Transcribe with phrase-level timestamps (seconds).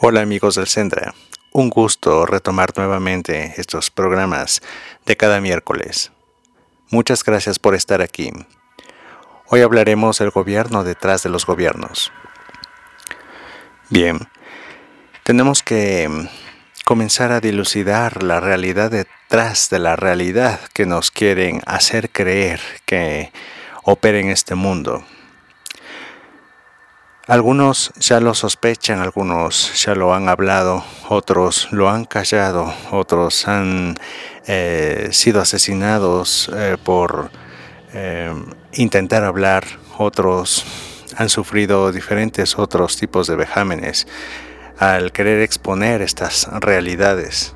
[0.00, 1.12] Hola amigos del Sendra,
[1.50, 4.62] un gusto retomar nuevamente estos programas
[5.06, 6.12] de cada miércoles.
[6.88, 8.30] Muchas gracias por estar aquí.
[9.48, 12.12] Hoy hablaremos del gobierno detrás de los gobiernos.
[13.88, 14.20] Bien,
[15.24, 16.08] tenemos que
[16.84, 23.32] comenzar a dilucidar la realidad detrás de la realidad que nos quieren hacer creer que
[23.82, 25.02] opera en este mundo.
[27.28, 33.96] Algunos ya lo sospechan, algunos ya lo han hablado, otros lo han callado, otros han
[34.46, 37.30] eh, sido asesinados eh, por
[37.92, 38.32] eh,
[38.72, 39.66] intentar hablar,
[39.98, 40.64] otros
[41.18, 44.06] han sufrido diferentes otros tipos de vejámenes
[44.78, 47.54] al querer exponer estas realidades.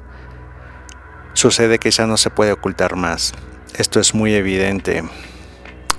[1.33, 3.33] Sucede que ya no se puede ocultar más.
[3.79, 5.03] Esto es muy evidente.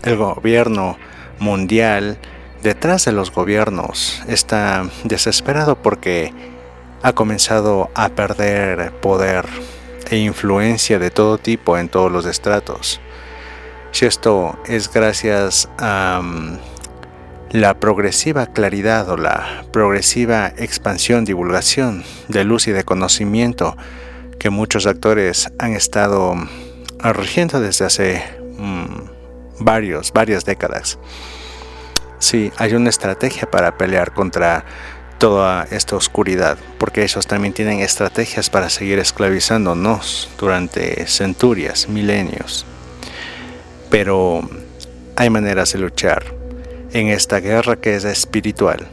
[0.03, 1.00] El gobierno
[1.39, 2.20] mundial
[2.64, 6.33] detrás de los gobiernos está desesperado porque
[7.02, 9.45] ha comenzado a perder poder
[10.09, 13.02] e influencia de todo tipo en todos los estratos.
[13.92, 16.59] Si esto es gracias a mm,
[17.52, 23.75] la progresiva claridad o la progresiva expansión, divulgación de luz y de conocimiento
[24.39, 26.48] que muchos actores han estado mm,
[27.11, 28.23] rigiendo desde hace
[28.58, 30.98] mm, varios, varias décadas.
[32.24, 34.64] Sí, hay una estrategia para pelear contra
[35.18, 42.66] toda esta oscuridad, porque ellos también tienen estrategias para seguir esclavizándonos durante centurias, milenios.
[43.89, 44.50] Pero
[45.17, 46.23] hay maneras de luchar
[46.94, 48.88] en esta guerra que es espiritual.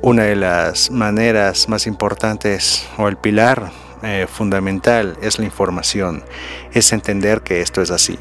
[0.00, 3.70] Una de las maneras más importantes o el pilar
[4.02, 6.24] eh, fundamental es la información,
[6.72, 8.18] es entender que esto es así.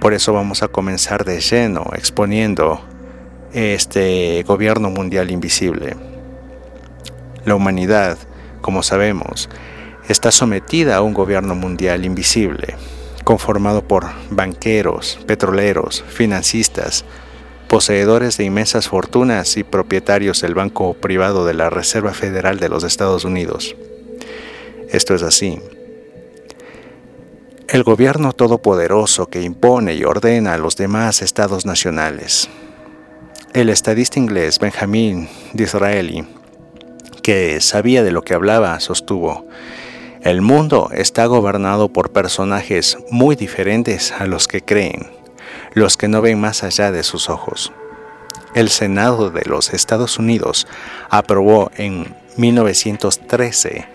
[0.00, 2.80] Por eso vamos a comenzar de lleno exponiendo
[3.52, 5.94] este gobierno mundial invisible.
[7.44, 8.16] La humanidad,
[8.62, 9.50] como sabemos,
[10.08, 12.76] está sometida a un gobierno mundial invisible,
[13.24, 17.04] conformado por banqueros, petroleros, financistas,
[17.68, 22.84] poseedores de inmensas fortunas y propietarios del Banco Privado de la Reserva Federal de los
[22.84, 23.76] Estados Unidos.
[24.88, 25.60] Esto es así
[27.70, 32.50] el gobierno todopoderoso que impone y ordena a los demás estados nacionales.
[33.52, 36.26] El estadista inglés Benjamin Disraeli,
[37.22, 39.46] que sabía de lo que hablaba, sostuvo,
[40.22, 45.08] el mundo está gobernado por personajes muy diferentes a los que creen,
[45.72, 47.72] los que no ven más allá de sus ojos.
[48.52, 50.66] El Senado de los Estados Unidos
[51.08, 53.86] aprobó en 1913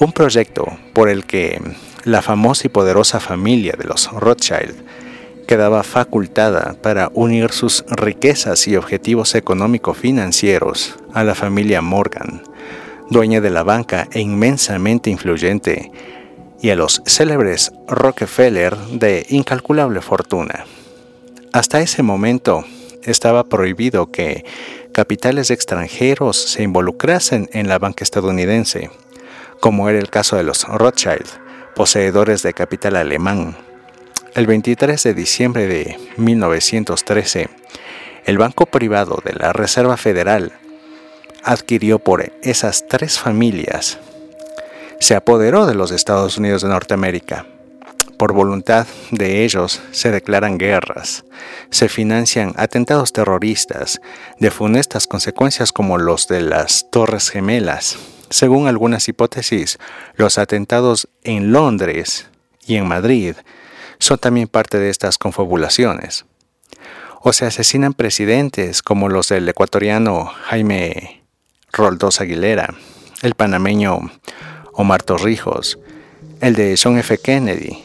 [0.00, 1.60] un proyecto por el que
[2.04, 4.74] la famosa y poderosa familia de los Rothschild
[5.46, 12.42] quedaba facultada para unir sus riquezas y objetivos económico-financieros a la familia Morgan,
[13.10, 15.90] dueña de la banca e inmensamente influyente,
[16.60, 20.64] y a los célebres Rockefeller de incalculable fortuna.
[21.52, 22.64] Hasta ese momento
[23.02, 24.44] estaba prohibido que
[24.92, 28.90] capitales extranjeros se involucrasen en la banca estadounidense,
[29.60, 31.26] como era el caso de los Rothschild,
[31.74, 33.56] poseedores de capital alemán.
[34.34, 37.48] El 23 de diciembre de 1913,
[38.24, 40.52] el Banco Privado de la Reserva Federal
[41.42, 43.98] adquirió por esas tres familias,
[45.00, 47.46] se apoderó de los Estados Unidos de Norteamérica.
[48.16, 51.24] Por voluntad de ellos se declaran guerras,
[51.70, 54.00] se financian atentados terroristas
[54.38, 57.98] de funestas consecuencias como los de las Torres Gemelas,
[58.32, 59.78] según algunas hipótesis,
[60.16, 62.28] los atentados en Londres
[62.66, 63.36] y en Madrid
[63.98, 66.24] son también parte de estas confabulaciones.
[67.20, 71.22] O se asesinan presidentes como los del ecuatoriano Jaime
[71.72, 72.74] Roldós Aguilera,
[73.22, 74.10] el panameño
[74.72, 75.78] Omar Torrijos,
[76.40, 77.18] el de John F.
[77.18, 77.84] Kennedy,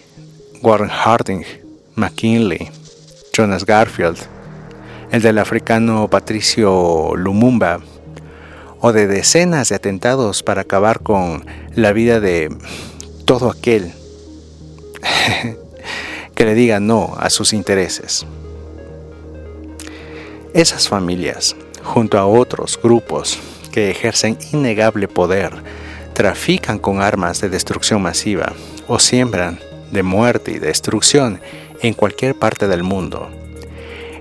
[0.62, 1.44] Warren Harding,
[1.96, 2.72] McKinley,
[3.32, 4.18] Jonas Garfield,
[5.12, 7.80] el del africano Patricio Lumumba,
[8.82, 11.46] o de decenas de atentados para acabar con
[11.76, 12.56] la vida de
[13.26, 13.92] todo aquel
[16.36, 18.26] que le diga no a sus intereses.
[20.54, 23.40] Esas familias, junto a otros grupos
[23.72, 25.52] que ejercen innegable poder,
[26.14, 28.54] trafican con armas de destrucción masiva
[28.88, 29.60] o siembran
[29.92, 31.40] de muerte y destrucción
[31.82, 33.30] en cualquier parte del mundo.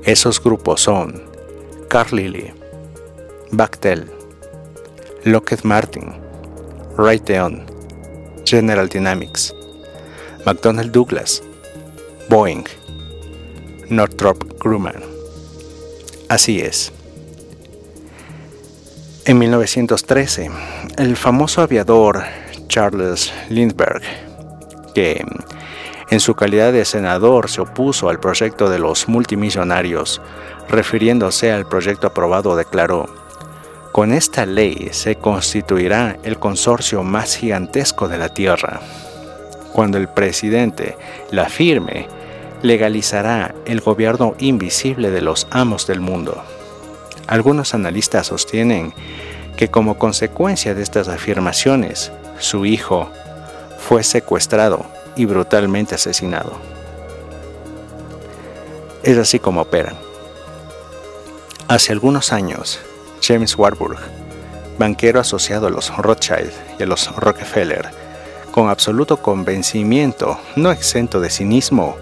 [0.04, 1.22] Esos grupos son
[1.88, 2.54] Carlyle,
[3.50, 4.15] Bactel,
[5.26, 6.14] Lockheed Martin,
[6.96, 7.67] Raytheon,
[8.44, 9.52] General Dynamics,
[10.44, 11.43] McDonnell Douglas,
[12.28, 12.64] Boeing,
[13.90, 15.02] Northrop Grumman.
[16.28, 16.93] Así es.
[19.25, 20.49] En 1913,
[20.96, 22.23] el famoso aviador
[22.69, 24.05] Charles Lindbergh,
[24.94, 25.25] que
[26.08, 30.20] en su calidad de senador se opuso al proyecto de los multimillonarios,
[30.69, 33.25] refiriéndose al proyecto aprobado, declaró,
[33.96, 38.82] con esta ley se constituirá el consorcio más gigantesco de la Tierra.
[39.72, 40.98] Cuando el presidente
[41.31, 42.06] la firme,
[42.60, 46.44] legalizará el gobierno invisible de los amos del mundo.
[47.26, 48.93] Algunos analistas sostienen
[49.56, 53.10] que como consecuencia de estas afirmaciones, su hijo
[53.78, 54.84] fue secuestrado
[55.16, 56.52] y brutalmente asesinado.
[59.02, 59.96] Es así como operan.
[61.66, 62.78] Hace algunos años,
[63.22, 63.98] James Warburg,
[64.78, 67.90] banquero asociado a los Rothschild y a los Rockefeller,
[68.50, 71.96] con absoluto convencimiento, no exento de cinismo,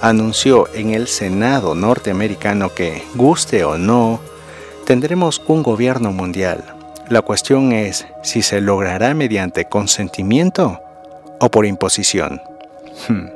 [0.00, 4.20] anunció en el Senado norteamericano que, guste o no,
[4.84, 6.64] tendremos un gobierno mundial.
[7.08, 10.80] La cuestión es si se logrará mediante consentimiento
[11.40, 12.42] o por imposición.
[13.08, 13.28] Hmm.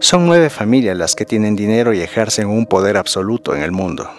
[0.00, 4.10] Son nueve familias las que tienen dinero y ejercen un poder absoluto en el mundo.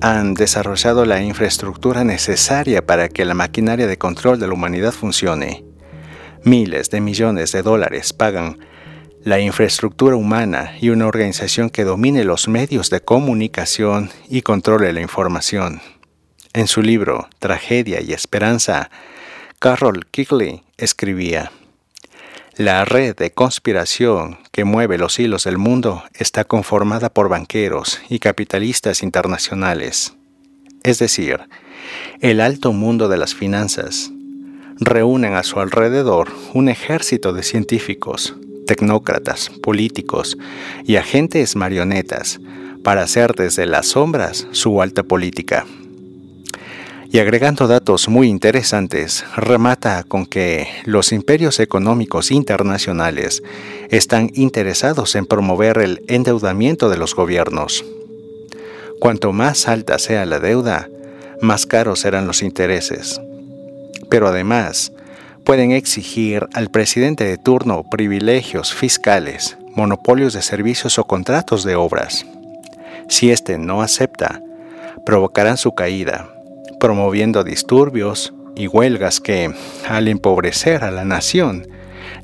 [0.00, 5.64] Han desarrollado la infraestructura necesaria para que la maquinaria de control de la humanidad funcione.
[6.44, 8.58] Miles de millones de dólares pagan
[9.24, 15.00] la infraestructura humana y una organización que domine los medios de comunicación y controle la
[15.00, 15.80] información.
[16.52, 18.90] En su libro Tragedia y Esperanza,
[19.58, 21.52] Carol Kigley escribía,
[22.58, 28.18] La red de conspiración que mueve los hilos del mundo está conformada por banqueros y
[28.18, 30.12] capitalistas internacionales,
[30.82, 31.40] es decir,
[32.20, 34.10] el alto mundo de las finanzas.
[34.78, 40.36] Reúnen a su alrededor un ejército de científicos, tecnócratas, políticos
[40.84, 42.38] y agentes marionetas
[42.84, 45.64] para hacer desde las sombras su alta política.
[47.12, 53.42] Y agregando datos muy interesantes, remata con que los imperios económicos internacionales
[53.90, 57.84] están interesados en promover el endeudamiento de los gobiernos.
[58.98, 60.88] Cuanto más alta sea la deuda,
[61.42, 63.20] más caros serán los intereses.
[64.08, 64.92] Pero además,
[65.44, 72.24] pueden exigir al presidente de turno privilegios fiscales, monopolios de servicios o contratos de obras.
[73.10, 74.40] Si éste no acepta,
[75.04, 76.30] provocarán su caída,
[76.82, 79.54] promoviendo disturbios y huelgas que,
[79.88, 81.68] al empobrecer a la nación,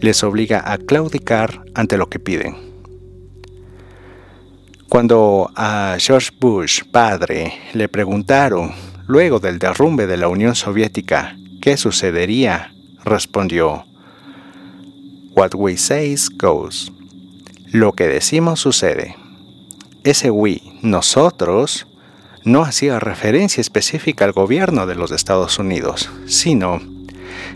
[0.00, 2.56] les obliga a claudicar ante lo que piden.
[4.88, 8.72] Cuando a George Bush, padre, le preguntaron,
[9.06, 12.74] luego del derrumbe de la Unión Soviética, qué sucedería
[13.04, 13.84] respondió,
[15.36, 16.90] What we say goes.
[17.70, 19.14] Lo que decimos sucede.
[20.02, 21.87] Ese we, nosotros,
[22.48, 26.80] no hacía referencia específica al gobierno de los Estados Unidos, sino,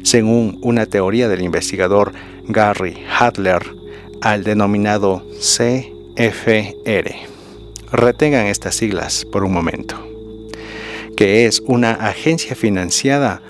[0.02, 2.12] según una teoría del investigador
[2.44, 3.74] Gary Hadler,
[4.20, 7.14] al denominado CFR.
[7.90, 9.96] Retengan estas siglas por un momento,
[11.16, 13.42] que es una agencia financiada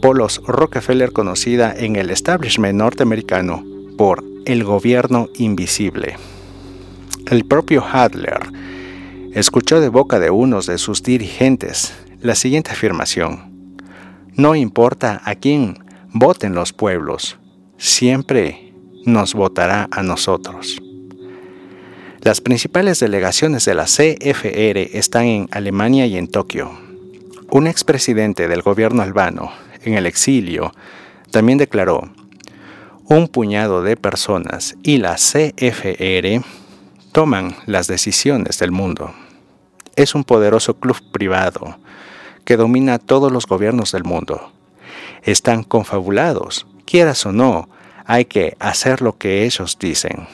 [0.00, 3.64] Polos Rockefeller conocida en el establishment norteamericano
[3.96, 6.16] por el gobierno invisible.
[7.26, 8.67] El propio Hadler
[9.32, 13.76] escuchó de boca de unos de sus dirigentes la siguiente afirmación.
[14.34, 15.78] No importa a quién
[16.12, 17.38] voten los pueblos,
[17.76, 18.72] siempre
[19.04, 20.80] nos votará a nosotros.
[22.20, 26.72] Las principales delegaciones de la CFR están en Alemania y en Tokio.
[27.50, 29.52] Un expresidente del gobierno albano,
[29.84, 30.72] en el exilio,
[31.30, 32.10] también declaró,
[33.04, 36.42] un puñado de personas y la CFR
[37.12, 39.12] toman las decisiones del mundo.
[39.96, 41.78] Es un poderoso club privado
[42.44, 44.52] que domina todos los gobiernos del mundo.
[45.22, 47.68] Están confabulados, quieras o no,
[48.06, 50.26] hay que hacer lo que ellos dicen.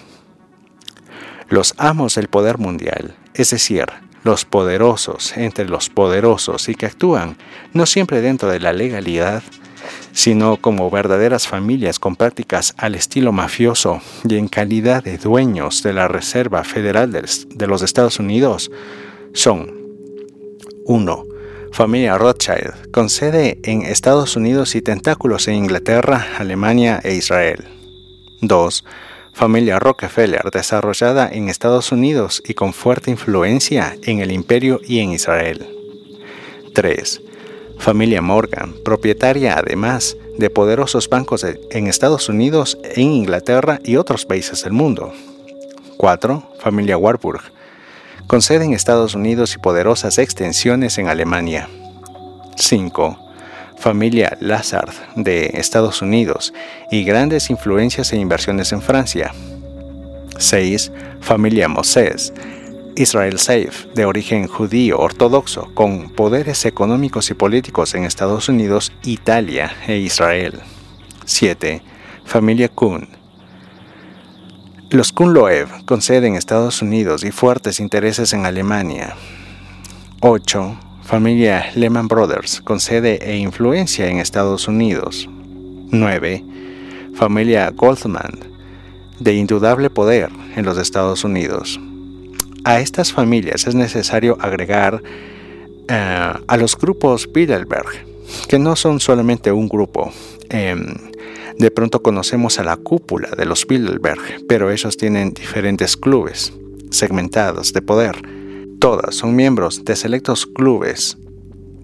[1.48, 3.86] Los amos del poder mundial, es decir,
[4.22, 7.36] los poderosos entre los poderosos y que actúan
[7.72, 9.42] no siempre dentro de la legalidad,
[10.12, 15.92] sino como verdaderas familias con prácticas al estilo mafioso y en calidad de dueños de
[15.92, 18.70] la Reserva Federal de los Estados Unidos,
[19.32, 19.72] son
[20.86, 21.24] 1.
[21.72, 27.64] Familia Rothschild, con sede en Estados Unidos y tentáculos en Inglaterra, Alemania e Israel.
[28.42, 28.84] 2.
[29.32, 35.10] Familia Rockefeller, desarrollada en Estados Unidos y con fuerte influencia en el imperio y en
[35.10, 35.66] Israel.
[36.72, 37.20] 3.
[37.78, 44.64] Familia Morgan, propietaria además de poderosos bancos en Estados Unidos, en Inglaterra y otros países
[44.64, 45.12] del mundo.
[45.96, 46.50] 4.
[46.60, 47.42] Familia Warburg,
[48.26, 51.68] con sede en Estados Unidos y poderosas extensiones en Alemania.
[52.56, 53.18] 5.
[53.76, 56.54] Familia Lazard de Estados Unidos
[56.90, 59.34] y grandes influencias e inversiones en Francia.
[60.38, 60.92] 6.
[61.20, 62.32] Familia Moses,
[62.96, 69.72] Israel Safe, de origen judío ortodoxo, con poderes económicos y políticos en Estados Unidos, Italia
[69.86, 70.60] e Israel.
[71.24, 71.82] 7.
[72.24, 73.08] Familia Kuhn,
[74.90, 79.16] los Kunloev con sede en Estados Unidos y fuertes intereses en Alemania.
[80.20, 80.78] 8.
[81.02, 85.28] Familia Lehman Brothers con sede e influencia en Estados Unidos.
[85.90, 86.44] 9.
[87.14, 88.38] Familia Goldman
[89.18, 91.80] de indudable poder en los Estados Unidos.
[92.64, 95.02] A estas familias es necesario agregar
[95.88, 98.06] eh, a los grupos Bilderberg,
[98.48, 100.10] que no son solamente un grupo.
[100.48, 100.94] Em,
[101.58, 106.54] de pronto conocemos a la cúpula de los Bilderberg, pero ellos tienen diferentes clubes
[106.90, 108.16] segmentados de poder.
[108.80, 111.18] Todas son miembros de selectos clubes,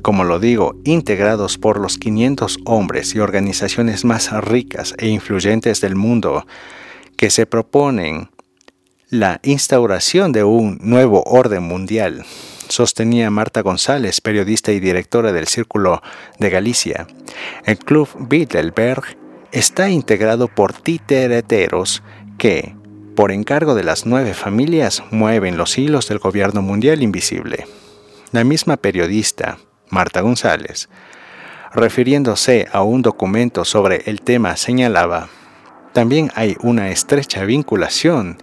[0.01, 5.95] como lo digo, integrados por los 500 hombres y organizaciones más ricas e influyentes del
[5.95, 6.47] mundo
[7.19, 8.31] que se proponen
[9.11, 12.25] la instauración de un nuevo orden mundial,
[12.69, 16.00] sostenía Marta González, periodista y directora del Círculo
[16.38, 17.09] de Galicia.
[17.64, 19.02] El Club Bilderberg
[19.50, 22.05] está integrado por titereteros
[22.38, 22.76] que,
[23.17, 27.67] por encargo de las nueve familias, mueven los hilos del gobierno mundial invisible.
[28.31, 30.88] La misma periodista, Marta González,
[31.75, 35.31] refiriéndose a un documento sobre el tema, señalaba,
[35.93, 38.38] también hay una estrecha vinculación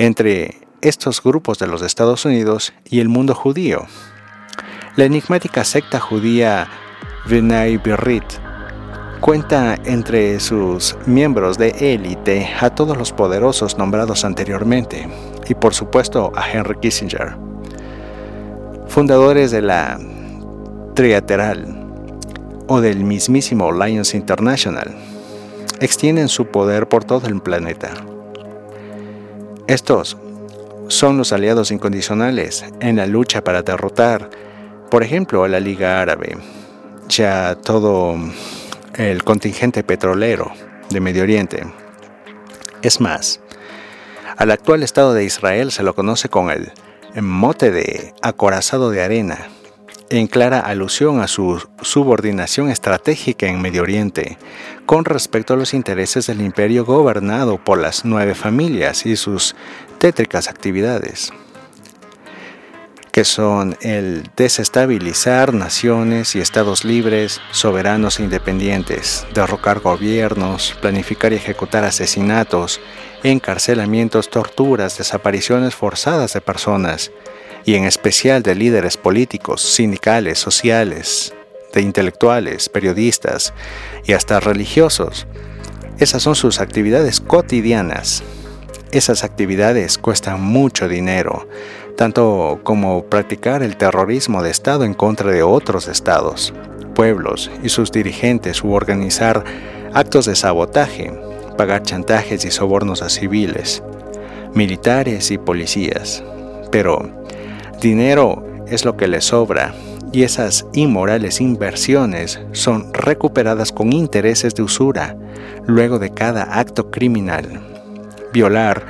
[0.00, 3.84] entre estos grupos de los Estados Unidos y el mundo judío.
[4.96, 6.68] La enigmática secta judía
[7.28, 8.24] B'nai Birrit
[9.20, 15.06] Cuenta entre sus miembros de élite a todos los poderosos nombrados anteriormente
[15.46, 17.36] y por supuesto a Henry Kissinger,
[18.88, 20.00] fundadores de la
[20.94, 21.86] Triateral
[22.68, 24.96] o del mismísimo Alliance International.
[25.80, 27.92] Extienden su poder por todo el planeta.
[29.70, 30.16] Estos
[30.88, 34.28] son los aliados incondicionales en la lucha para derrotar,
[34.90, 36.36] por ejemplo, a la Liga Árabe,
[37.08, 38.16] ya todo
[38.94, 40.50] el contingente petrolero
[40.88, 41.72] de Medio Oriente.
[42.82, 43.38] Es más,
[44.36, 46.72] al actual Estado de Israel se lo conoce con el
[47.22, 49.50] mote de acorazado de arena,
[50.10, 54.36] en clara alusión a su subordinación estratégica en Medio Oriente
[54.84, 59.54] con respecto a los intereses del imperio gobernado por las nueve familias y sus
[59.98, 61.32] tétricas actividades
[63.12, 71.36] que son el desestabilizar naciones y estados libres, soberanos e independientes, derrocar gobiernos, planificar y
[71.36, 72.80] ejecutar asesinatos,
[73.24, 77.10] encarcelamientos, torturas, desapariciones forzadas de personas,
[77.64, 81.34] y en especial de líderes políticos, sindicales, sociales,
[81.72, 83.52] de intelectuales, periodistas
[84.06, 85.26] y hasta religiosos.
[85.98, 88.22] Esas son sus actividades cotidianas.
[88.90, 91.46] Esas actividades cuestan mucho dinero,
[91.96, 96.52] tanto como practicar el terrorismo de Estado en contra de otros estados,
[96.94, 99.44] pueblos y sus dirigentes u organizar
[99.92, 101.12] actos de sabotaje,
[101.56, 103.82] pagar chantajes y sobornos a civiles,
[104.54, 106.24] militares y policías.
[106.72, 107.19] Pero
[107.80, 109.74] dinero es lo que les sobra
[110.12, 115.16] y esas inmorales inversiones son recuperadas con intereses de usura
[115.66, 117.46] luego de cada acto criminal.
[118.32, 118.84] Violar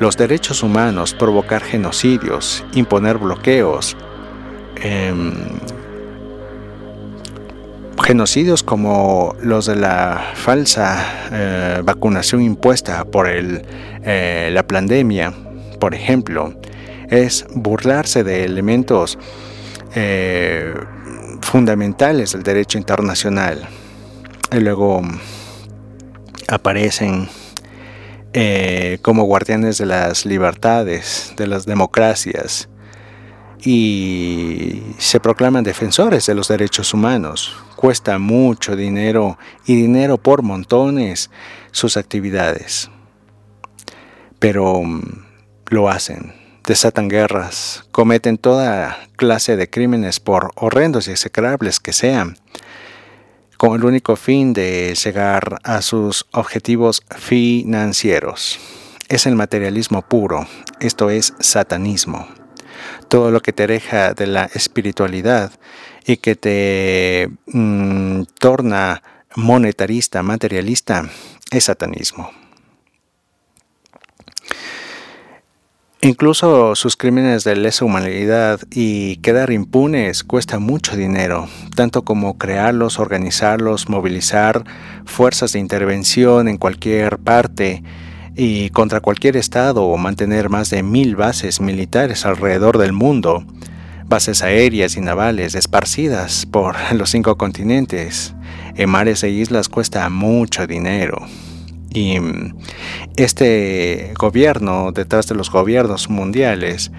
[0.00, 3.96] los derechos humanos, provocar genocidios, imponer bloqueos,
[4.82, 5.32] em,
[8.02, 15.32] genocidios como los de la falsa eh, vacunación impuesta por eh, la pandemia,
[15.80, 16.54] por ejemplo,
[17.08, 19.18] es burlarse de elementos
[19.94, 20.74] eh,
[21.40, 23.68] fundamentales del derecho internacional.
[24.52, 25.02] Y luego
[26.48, 27.28] aparecen
[28.32, 32.68] eh, como guardianes de las libertades, de las democracias,
[33.60, 37.56] y se proclaman defensores de los derechos humanos.
[37.76, 41.30] Cuesta mucho dinero y dinero por montones
[41.72, 42.90] sus actividades,
[44.38, 45.00] pero mm,
[45.70, 52.36] lo hacen desatan guerras, cometen toda clase de crímenes por horrendos y execrables que sean,
[53.56, 58.60] con el único fin de llegar a sus objetivos financieros.
[59.08, 60.46] Es el materialismo puro,
[60.78, 62.28] esto es satanismo.
[63.08, 65.52] Todo lo que te deja de la espiritualidad
[66.04, 69.02] y que te mm, torna
[69.36, 71.08] monetarista, materialista,
[71.50, 72.30] es satanismo.
[76.00, 83.00] Incluso sus crímenes de lesa humanidad y quedar impunes cuesta mucho dinero, tanto como crearlos,
[83.00, 84.62] organizarlos, movilizar
[85.04, 87.82] fuerzas de intervención en cualquier parte
[88.36, 93.44] y contra cualquier estado o mantener más de mil bases militares alrededor del mundo,
[94.06, 98.36] bases aéreas y navales esparcidas por los cinco continentes,
[98.76, 101.26] en mares e islas cuesta mucho dinero.
[101.90, 102.54] Y mm,
[103.16, 106.90] este gobierno, detrás de los gobiernos mundiales,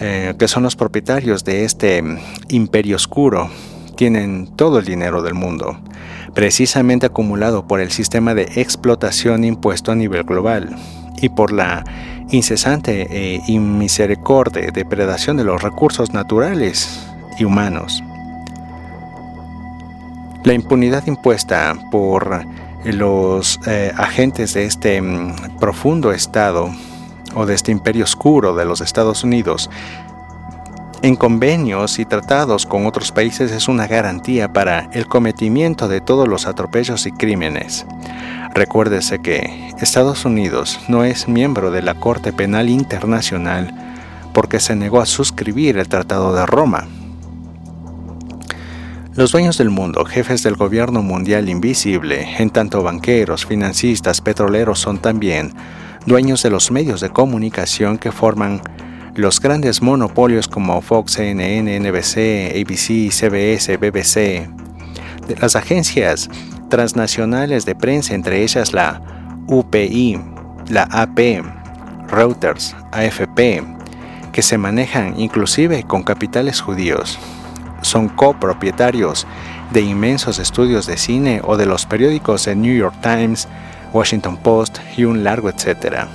[0.00, 2.18] eh, que son los propietarios de este mm,
[2.48, 3.50] imperio oscuro,
[3.96, 5.78] tienen todo el dinero del mundo,
[6.34, 10.76] precisamente acumulado por el sistema de explotación impuesto a nivel global
[11.22, 11.84] y por la
[12.30, 17.06] incesante e inmisericordia depredación de los recursos naturales
[17.38, 18.02] y humanos.
[20.44, 22.44] La impunidad impuesta por
[22.92, 26.70] los eh, agentes de este mm, profundo estado
[27.34, 29.70] o de este imperio oscuro de los Estados Unidos
[31.04, 36.26] en convenios y tratados con otros países es una garantía para el cometimiento de todos
[36.26, 37.84] los atropellos y crímenes.
[38.54, 43.74] Recuérdese que Estados Unidos no es miembro de la Corte Penal Internacional
[44.32, 46.88] porque se negó a suscribir el Tratado de Roma.
[49.16, 54.98] Los dueños del mundo, jefes del gobierno mundial invisible, en tanto banqueros, financistas, petroleros son
[54.98, 55.52] también
[56.04, 58.60] dueños de los medios de comunicación que forman
[59.14, 64.50] los grandes monopolios como Fox, CNN, NBC, ABC, CBS, BBC,
[65.40, 66.28] las agencias
[66.68, 69.00] transnacionales de prensa, entre ellas la
[69.46, 70.18] UPI,
[70.70, 71.44] la AP,
[72.08, 73.62] Reuters, AFP,
[74.32, 77.16] que se manejan inclusive con capitales judíos
[77.84, 79.26] son copropietarios
[79.72, 83.48] de inmensos estudios de cine o de los periódicos de New York Times,
[83.92, 86.08] Washington Post y un largo etcétera.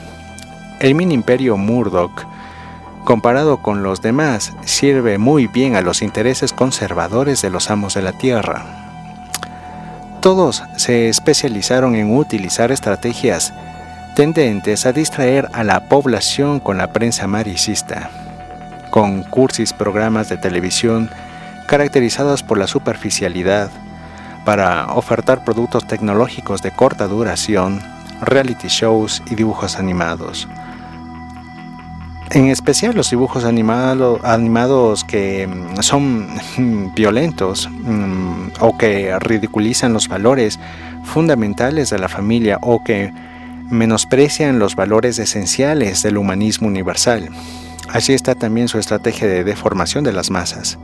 [0.79, 2.25] El mini imperio Murdoch,
[3.03, 8.01] comparado con los demás, sirve muy bien a los intereses conservadores de los amos de
[8.01, 8.65] la tierra.
[10.21, 13.53] Todos se especializaron en utilizar estrategias
[14.15, 18.09] tendentes a distraer a la población con la prensa amarillista,
[18.89, 21.09] con cursis, programas de televisión
[21.69, 23.69] caracterizadas por la superficialidad,
[24.43, 27.79] para ofertar productos tecnológicos de corta duración,
[28.21, 30.47] reality shows y dibujos animados.
[32.31, 36.27] En especial los dibujos animados que mm, son
[36.95, 40.59] violentos mm, o que ridiculizan los valores
[41.03, 43.13] fundamentales de la familia o que
[43.69, 47.29] menosprecian los valores esenciales del humanismo universal.
[47.89, 50.79] Allí está también su estrategia de deformación de las masas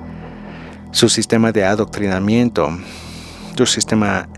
[0.95, 2.69] su sistema de adoctrinamiento,
[3.57, 4.29] su sistema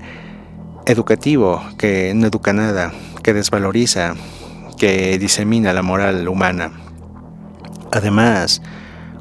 [0.87, 2.91] educativo que no educa nada,
[3.21, 4.15] que desvaloriza,
[4.75, 6.71] que disemina la moral humana.
[7.91, 8.63] Además,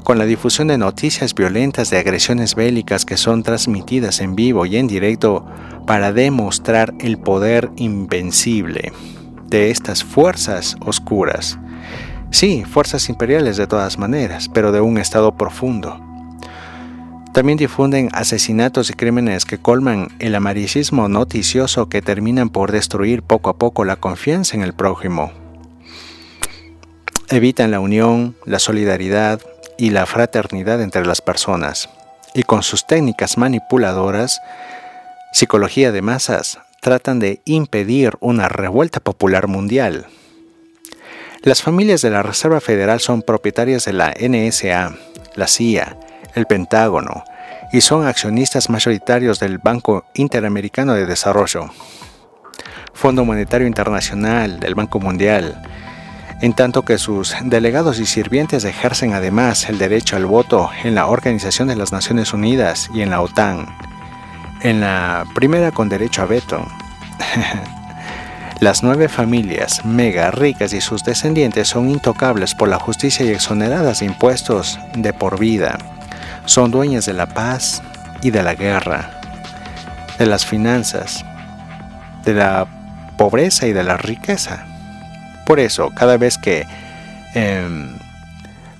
[0.03, 4.77] con la difusión de noticias violentas de agresiones bélicas que son transmitidas en vivo y
[4.77, 5.45] en directo
[5.85, 8.91] para demostrar el poder invencible
[9.45, 11.59] de estas fuerzas oscuras.
[12.31, 16.06] Sí, fuerzas imperiales de todas maneras, pero de un estado profundo,
[17.37, 23.51] también difunden asesinatos y crímenes que colman el amarillismo noticioso que terminan por destruir poco
[23.51, 25.31] a poco la confianza en el prójimo.
[27.29, 29.39] Evitan la unión, la solidaridad
[29.77, 31.89] y la fraternidad entre las personas.
[32.33, 34.41] Y con sus técnicas manipuladoras,
[35.31, 40.07] psicología de masas, tratan de impedir una revuelta popular mundial.
[41.43, 44.95] Las familias de la Reserva Federal son propietarias de la NSA,
[45.35, 45.97] la CIA,
[46.37, 47.23] el Pentágono,
[47.71, 51.69] y son accionistas mayoritarios del Banco Interamericano de Desarrollo,
[52.93, 55.61] Fondo Monetario Internacional, del Banco Mundial,
[56.41, 61.07] en tanto que sus delegados y sirvientes ejercen además el derecho al voto en la
[61.07, 63.65] Organización de las Naciones Unidas y en la OTAN,
[64.61, 66.63] en la primera con derecho a veto.
[68.59, 73.99] Las nueve familias mega ricas y sus descendientes son intocables por la justicia y exoneradas
[73.99, 75.96] de impuestos de por vida
[76.47, 77.83] son dueñas de la paz
[78.21, 79.21] y de la guerra,
[80.17, 81.23] de las finanzas,
[82.23, 82.65] de la
[83.17, 84.65] pobreza y de la riqueza.
[85.45, 86.65] Por eso, cada vez que
[87.35, 87.89] em,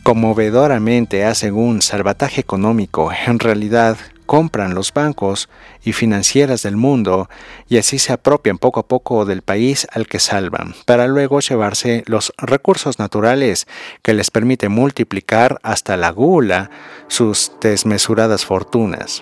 [0.01, 5.49] conmovedoramente hacen un salvataje económico, en realidad compran los bancos
[5.83, 7.29] y financieras del mundo
[7.67, 12.03] y así se apropian poco a poco del país al que salvan, para luego llevarse
[12.05, 13.67] los recursos naturales
[14.01, 16.69] que les permite multiplicar hasta la gula
[17.07, 19.21] sus desmesuradas fortunas.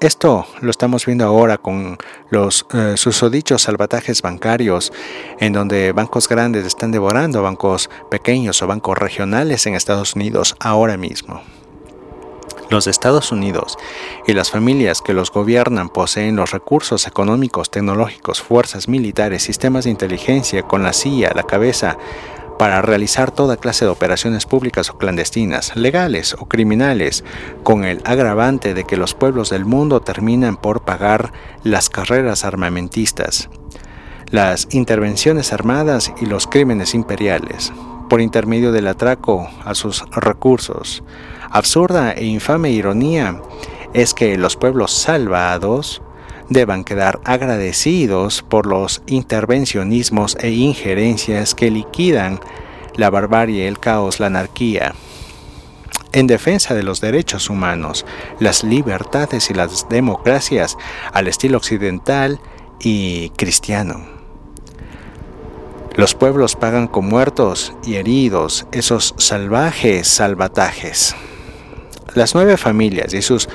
[0.00, 1.98] Esto lo estamos viendo ahora con
[2.30, 4.92] los eh, susodichos salvatajes bancarios,
[5.40, 10.96] en donde bancos grandes están devorando bancos pequeños o bancos regionales en Estados Unidos ahora
[10.96, 11.42] mismo.
[12.70, 13.78] Los Estados Unidos
[14.26, 19.90] y las familias que los gobiernan poseen los recursos económicos, tecnológicos, fuerzas militares, sistemas de
[19.90, 21.96] inteligencia con la CIA a la cabeza
[22.58, 27.24] para realizar toda clase de operaciones públicas o clandestinas, legales o criminales,
[27.62, 33.48] con el agravante de que los pueblos del mundo terminan por pagar las carreras armamentistas,
[34.30, 37.72] las intervenciones armadas y los crímenes imperiales,
[38.10, 41.04] por intermedio del atraco a sus recursos,
[41.50, 43.40] Absurda e infame ironía
[43.94, 46.02] es que los pueblos salvados
[46.48, 52.40] deban quedar agradecidos por los intervencionismos e injerencias que liquidan
[52.96, 54.94] la barbarie, el caos, la anarquía.
[56.12, 58.04] En defensa de los derechos humanos,
[58.40, 60.76] las libertades y las democracias
[61.12, 62.40] al estilo occidental
[62.80, 64.06] y cristiano.
[65.94, 71.14] Los pueblos pagan con muertos y heridos esos salvajes salvatajes.
[72.18, 73.48] Las nueve familias y sus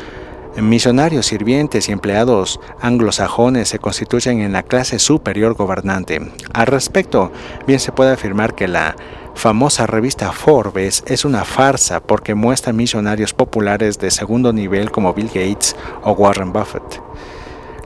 [0.56, 6.22] misionarios, sirvientes y empleados anglosajones se constituyen en la clase superior gobernante.
[6.54, 7.34] Al respecto,
[7.68, 8.96] bien se puede afirmar que la
[9.36, 15.28] famosa revista Forbes es una farsa porque muestra misionarios populares de segundo nivel como Bill
[15.28, 17.02] Gates o Warren Buffett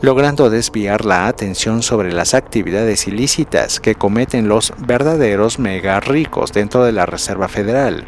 [0.01, 6.83] logrando desviar la atención sobre las actividades ilícitas que cometen los verdaderos mega ricos dentro
[6.83, 8.05] de la Reserva Federal.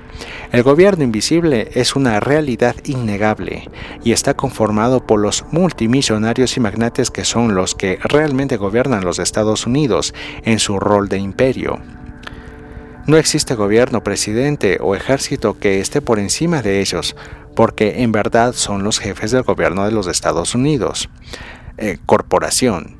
[0.51, 3.69] El gobierno invisible es una realidad innegable
[4.03, 9.19] y está conformado por los multimillonarios y magnates que son los que realmente gobiernan los
[9.19, 11.79] Estados Unidos en su rol de imperio.
[13.07, 17.15] No existe gobierno, presidente o ejército que esté por encima de ellos,
[17.55, 21.09] porque en verdad son los jefes del gobierno de los Estados Unidos.
[21.81, 22.97] Eh, corporación.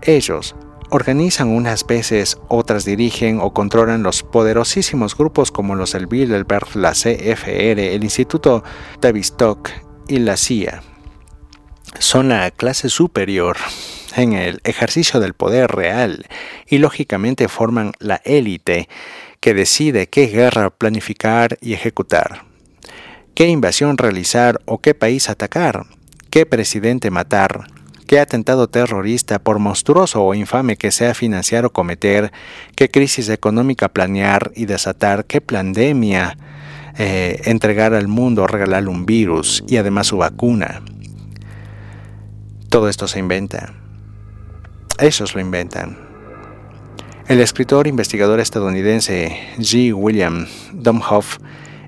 [0.00, 0.56] Ellos
[0.88, 6.92] organizan unas veces, otras dirigen o controlan los poderosísimos grupos como los del Bilderberg, la
[6.92, 8.64] CFR, el Instituto
[9.00, 9.68] Tavistock
[10.08, 10.82] y la CIA.
[11.98, 13.58] Son la clase superior
[14.16, 16.24] en el ejercicio del poder real
[16.66, 18.88] y lógicamente forman la élite
[19.40, 22.44] que decide qué guerra planificar y ejecutar,
[23.34, 25.84] qué invasión realizar o qué país atacar,
[26.30, 27.66] qué presidente matar,
[28.12, 32.30] qué atentado terrorista, por monstruoso o infame que sea financiar o cometer,
[32.76, 36.36] qué crisis económica planear y desatar, qué pandemia
[36.98, 40.82] eh, entregar al mundo, regalarle un virus y además su vacuna.
[42.68, 43.72] Todo esto se inventa.
[44.98, 45.96] Ellos lo inventan.
[47.28, 49.94] El escritor investigador estadounidense G.
[49.94, 51.38] William Domhoff,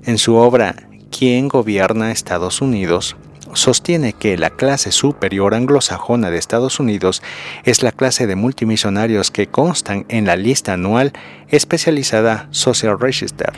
[0.05, 3.15] en su obra ¿Quién gobierna Estados Unidos?,
[3.53, 7.21] sostiene que la clase superior anglosajona de Estados Unidos
[7.63, 11.13] es la clase de multimillonarios que constan en la lista anual
[11.49, 13.53] especializada Social Register,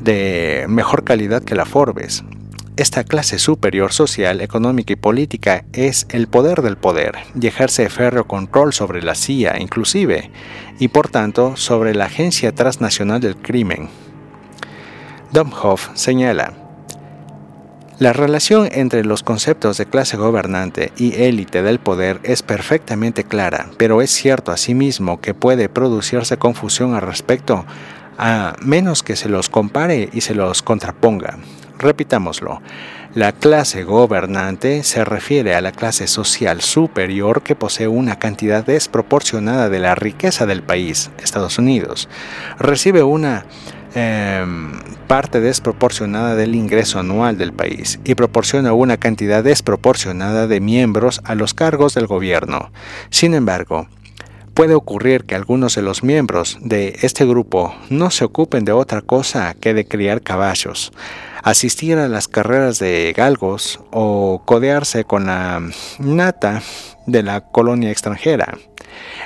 [0.00, 2.24] de mejor calidad que la Forbes.
[2.76, 8.26] Esta clase superior social, económica y política es el poder del poder y ejerce férreo
[8.26, 10.30] control sobre la CIA inclusive,
[10.78, 13.90] y por tanto sobre la Agencia Transnacional del Crimen.
[15.32, 16.61] Domhoff señala,
[18.02, 23.70] la relación entre los conceptos de clase gobernante y élite del poder es perfectamente clara,
[23.76, 27.64] pero es cierto asimismo que puede producirse confusión al respecto,
[28.18, 31.38] a menos que se los compare y se los contraponga.
[31.78, 32.60] Repitámoslo.
[33.14, 39.68] La clase gobernante se refiere a la clase social superior que posee una cantidad desproporcionada
[39.68, 42.08] de la riqueza del país, Estados Unidos.
[42.58, 43.46] Recibe una
[43.94, 44.72] Em,
[45.06, 51.34] parte desproporcionada del ingreso anual del país y proporciona una cantidad desproporcionada de miembros a
[51.34, 52.72] los cargos del gobierno.
[53.10, 53.88] Sin embargo,
[54.54, 59.02] puede ocurrir que algunos de los miembros de este grupo no se ocupen de otra
[59.02, 60.92] cosa que de criar caballos,
[61.42, 65.60] asistir a las carreras de galgos o codearse con la
[65.98, 66.62] nata
[67.06, 68.56] de la colonia extranjera.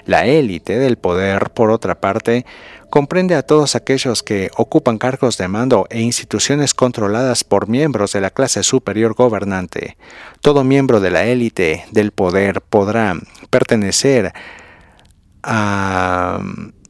[0.05, 2.47] La élite del poder, por otra parte,
[2.91, 8.21] comprende a todos aquellos que ocupan cargos de mando e instituciones controladas por miembros de
[8.21, 9.97] la clase superior gobernante.
[10.41, 13.15] Todo miembro de la élite del poder podrá
[13.51, 14.33] pertenecer
[15.43, 16.41] a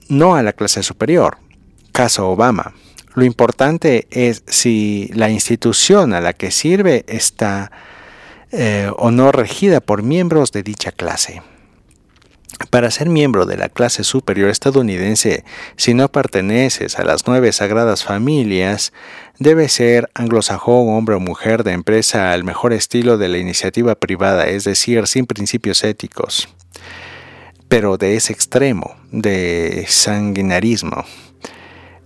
[0.08, 1.38] no a la clase superior,
[1.92, 2.74] caso Obama,
[3.14, 7.72] Lo importante es si la institución a la que sirve está
[8.52, 11.42] eh, o no regida por miembros de dicha clase.
[12.70, 15.44] Para ser miembro de la clase superior estadounidense,
[15.76, 18.92] si no perteneces a las nueve sagradas familias,
[19.38, 24.46] debe ser anglosajón, hombre o mujer de empresa al mejor estilo de la iniciativa privada,
[24.46, 26.48] es decir, sin principios éticos,
[27.68, 31.04] pero de ese extremo, de sanguinarismo.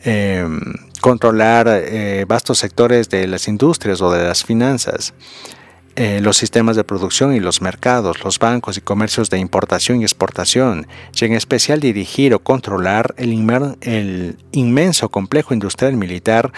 [0.02, 0.60] Em,
[1.00, 5.12] controlar eh, vastos sectores de las industrias o de las finanzas
[5.96, 10.04] eh, los sistemas de producción y los mercados, los bancos y comercios de importación y
[10.04, 10.86] exportación,
[11.18, 13.32] y en especial dirigir o controlar el,
[13.80, 16.52] el inmenso complejo industrial militar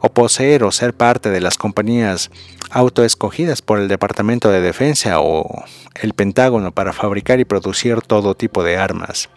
[0.00, 2.30] o poseer o ser parte de las compañías
[2.70, 8.62] autoescogidas por el Departamento de Defensa o el Pentágono para fabricar y producir todo tipo
[8.62, 9.28] de armas,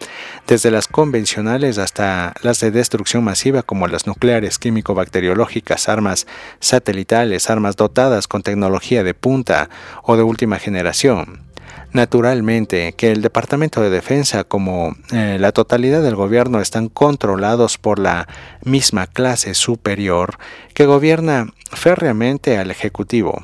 [0.46, 6.26] desde las convencionales hasta las de destrucción masiva como las nucleares, químico-bacteriológicas, armas
[6.60, 9.68] satelitales, armas dotadas con tecnología de punta
[10.02, 11.43] o de última generación.
[11.94, 18.00] Naturalmente que el Departamento de Defensa como eh, la totalidad del gobierno están controlados por
[18.00, 18.26] la
[18.64, 20.36] misma clase superior
[20.74, 23.40] que gobierna férreamente al Ejecutivo,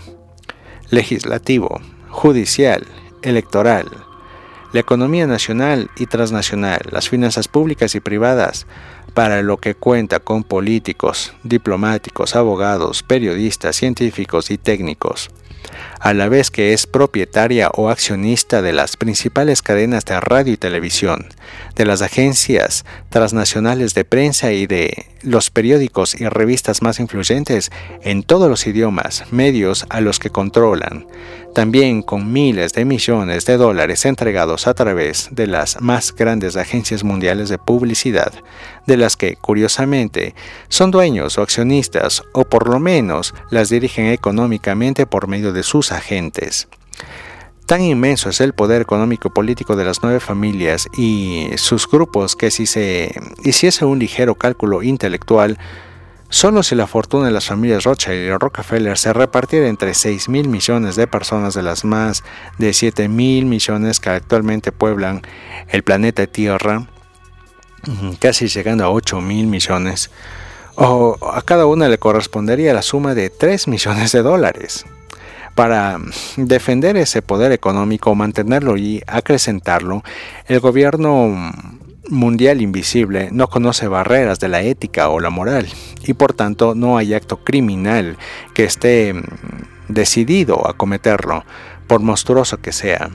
[0.90, 2.88] Legislativo, Judicial,
[3.22, 3.86] Electoral,
[4.72, 8.66] la economía nacional y transnacional, las finanzas públicas y privadas,
[9.14, 15.30] para lo que cuenta con políticos, diplomáticos, abogados, periodistas, científicos y técnicos
[16.00, 20.56] a la vez que es propietaria o accionista de las principales cadenas de radio y
[20.56, 21.26] televisión,
[21.76, 27.70] de las agencias transnacionales de prensa y de los periódicos y revistas más influyentes
[28.02, 31.06] en todos los idiomas, medios a los que controlan,
[31.54, 37.04] también con miles de millones de dólares entregados a través de las más grandes agencias
[37.04, 38.32] mundiales de publicidad,
[38.86, 40.34] de las que, curiosamente,
[40.68, 45.89] son dueños o accionistas, o por lo menos las dirigen económicamente por medio de sus
[45.92, 46.68] agentes.
[47.66, 52.34] Tan inmenso es el poder económico y político de las nueve familias y sus grupos
[52.34, 55.56] que si se hiciese un ligero cálculo intelectual,
[56.32, 60.48] Solo si la fortuna de las familias Rothschild y Rockefeller se repartiera entre 6 mil
[60.48, 62.22] millones de personas de las más
[62.56, 65.22] de 7 mil millones que actualmente pueblan
[65.68, 66.86] el planeta Tierra,
[68.20, 70.12] casi llegando a 8 mil millones,
[70.76, 74.86] o a cada una le correspondería la suma de 3 millones de dólares.
[75.60, 76.00] Para
[76.38, 80.02] defender ese poder económico, mantenerlo y acrecentarlo,
[80.46, 81.52] el gobierno
[82.08, 85.68] mundial invisible no conoce barreras de la ética o la moral
[86.02, 88.16] y por tanto no hay acto criminal
[88.54, 89.22] que esté mm,
[89.88, 91.44] decidido a cometerlo,
[91.86, 93.10] por monstruoso que sea.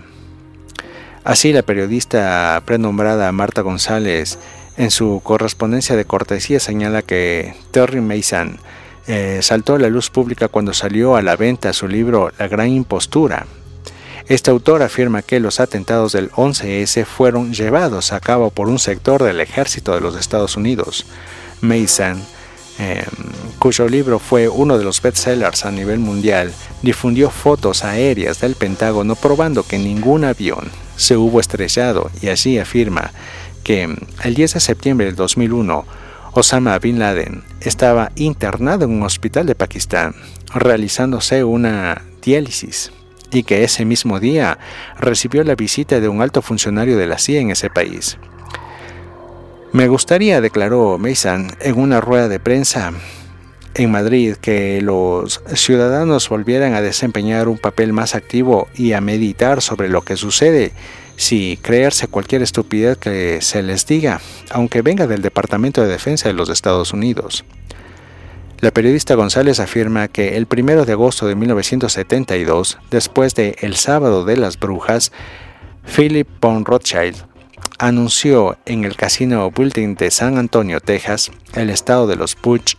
[1.23, 4.37] Así la periodista prenombrada Marta González
[4.77, 8.59] en su correspondencia de cortesía señala que Terry Mason
[9.07, 12.69] eh, saltó a la luz pública cuando salió a la venta su libro La Gran
[12.69, 13.45] Impostura,
[14.27, 19.21] este autor afirma que los atentados del 11S fueron llevados a cabo por un sector
[19.21, 21.05] del ejército de los Estados Unidos.
[21.61, 22.19] Mason,
[22.79, 23.03] em,
[23.59, 29.15] cuyo libro fue uno de los bestsellers a nivel mundial, difundió fotos aéreas del Pentágono
[29.15, 33.11] probando que ningún avión se hubo estrellado y allí afirma
[33.63, 35.85] que em, el 10 de septiembre del 2001
[36.37, 40.13] Osama Bin Laden estaba internado en un hospital de Pakistán
[40.53, 42.91] realizándose una diálisis
[43.31, 44.59] y que ese mismo día
[44.99, 48.17] recibió la visita de un alto funcionario de la CIA en ese país.
[49.71, 52.91] Me gustaría, declaró Mason en una rueda de prensa
[53.73, 59.61] en Madrid, que los ciudadanos volvieran a desempeñar un papel más activo y a meditar
[59.61, 60.73] sobre lo que sucede
[61.17, 66.33] si creerse cualquier estupidez que se les diga, aunque venga del Departamento de Defensa de
[66.33, 67.45] los Estados Unidos.
[68.59, 74.25] La periodista González afirma que el 1 de agosto de 1972, después de El Sábado
[74.25, 75.11] de las Brujas,
[75.85, 77.17] Philip von Rothschild
[77.77, 82.75] anunció en el Casino Building de San Antonio, Texas, el estado de los Butch,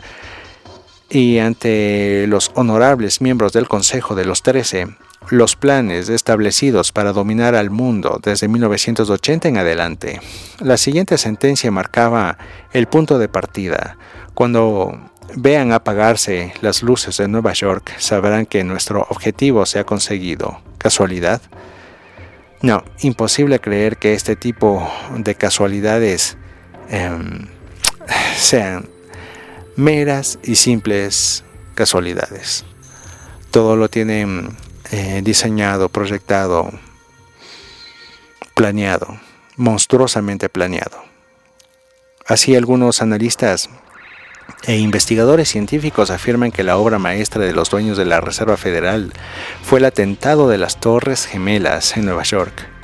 [1.09, 4.89] y ante los honorables miembros del Consejo de los Trece,
[5.31, 10.21] los planes establecidos para dominar al mundo desde 1980 en adelante.
[10.61, 12.39] La siguiente sentencia marcaba
[12.73, 13.97] el punto de partida,
[14.35, 20.61] cuando vean apagarse las luces de Nueva York, sabrán que nuestro objetivo se ha conseguido.
[20.79, 21.41] ¿Casualidad?
[22.63, 26.37] No, imposible creer que este tipo de casualidades
[26.91, 27.47] em,
[28.37, 28.89] sean
[29.77, 32.65] meras y simples casualidades.
[33.51, 34.57] Todo lo tienen
[34.91, 36.71] eh, diseñado, proyectado,
[38.55, 39.21] planeado,
[39.57, 41.05] monstruosamente planeado.
[42.27, 43.71] Así algunos analistas
[44.65, 49.13] e investigadores científicos afirman que la obra maestra de los dueños de la Reserva Federal
[49.63, 52.76] fue el atentado de las Torres Gemelas en Nueva York.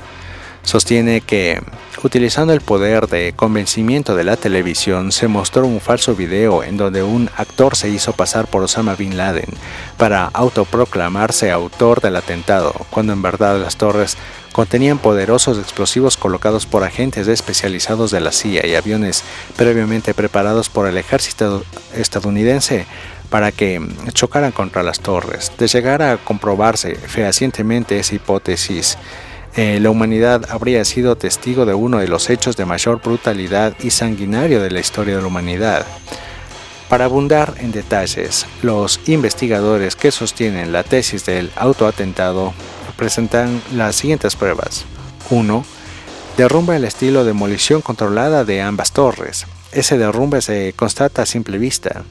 [0.62, 1.60] Sostiene que,
[2.04, 7.02] utilizando el poder de convencimiento de la televisión, se mostró un falso video en donde
[7.02, 9.50] un actor se hizo pasar por Osama Bin Laden
[9.96, 14.16] para autoproclamarse autor del atentado, cuando en verdad las torres
[14.52, 19.24] contenían poderosos explosivos colocados por agentes especializados de la CIA y aviones
[19.56, 22.86] previamente preparados por el ejército estadounidense
[23.30, 23.80] para que
[24.12, 25.50] chocaran contra las torres.
[25.58, 28.98] De llegar a comprobarse fehacientemente esa hipótesis,
[29.54, 33.90] eh, la humanidad habría sido testigo de uno de los hechos de mayor brutalidad y
[33.90, 35.86] sanguinario de la historia de la humanidad.
[36.88, 42.52] Para abundar en detalles, los investigadores que sostienen la tesis del autoatentado
[42.96, 44.84] presentan las siguientes pruebas.
[45.30, 45.64] 1.
[46.36, 49.46] Derrumba el estilo de demolición controlada de ambas torres.
[49.70, 52.04] Ese derrumbe se constata a simple vista.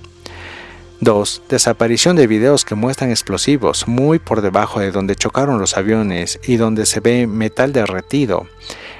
[1.01, 1.41] 2.
[1.49, 6.57] Desaparición de videos que muestran explosivos muy por debajo de donde chocaron los aviones y
[6.57, 8.45] donde se ve metal derretido.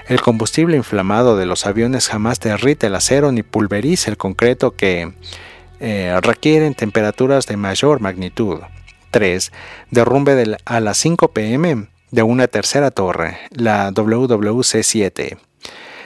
[0.08, 5.14] El combustible inflamado de los aviones jamás derrite el acero ni pulveriza el concreto que
[5.80, 8.62] eh, requieren temperaturas de mayor magnitud.
[9.12, 9.52] 3.
[9.92, 15.38] Derrumbe a las 5 pm de una tercera torre, la WWC-7,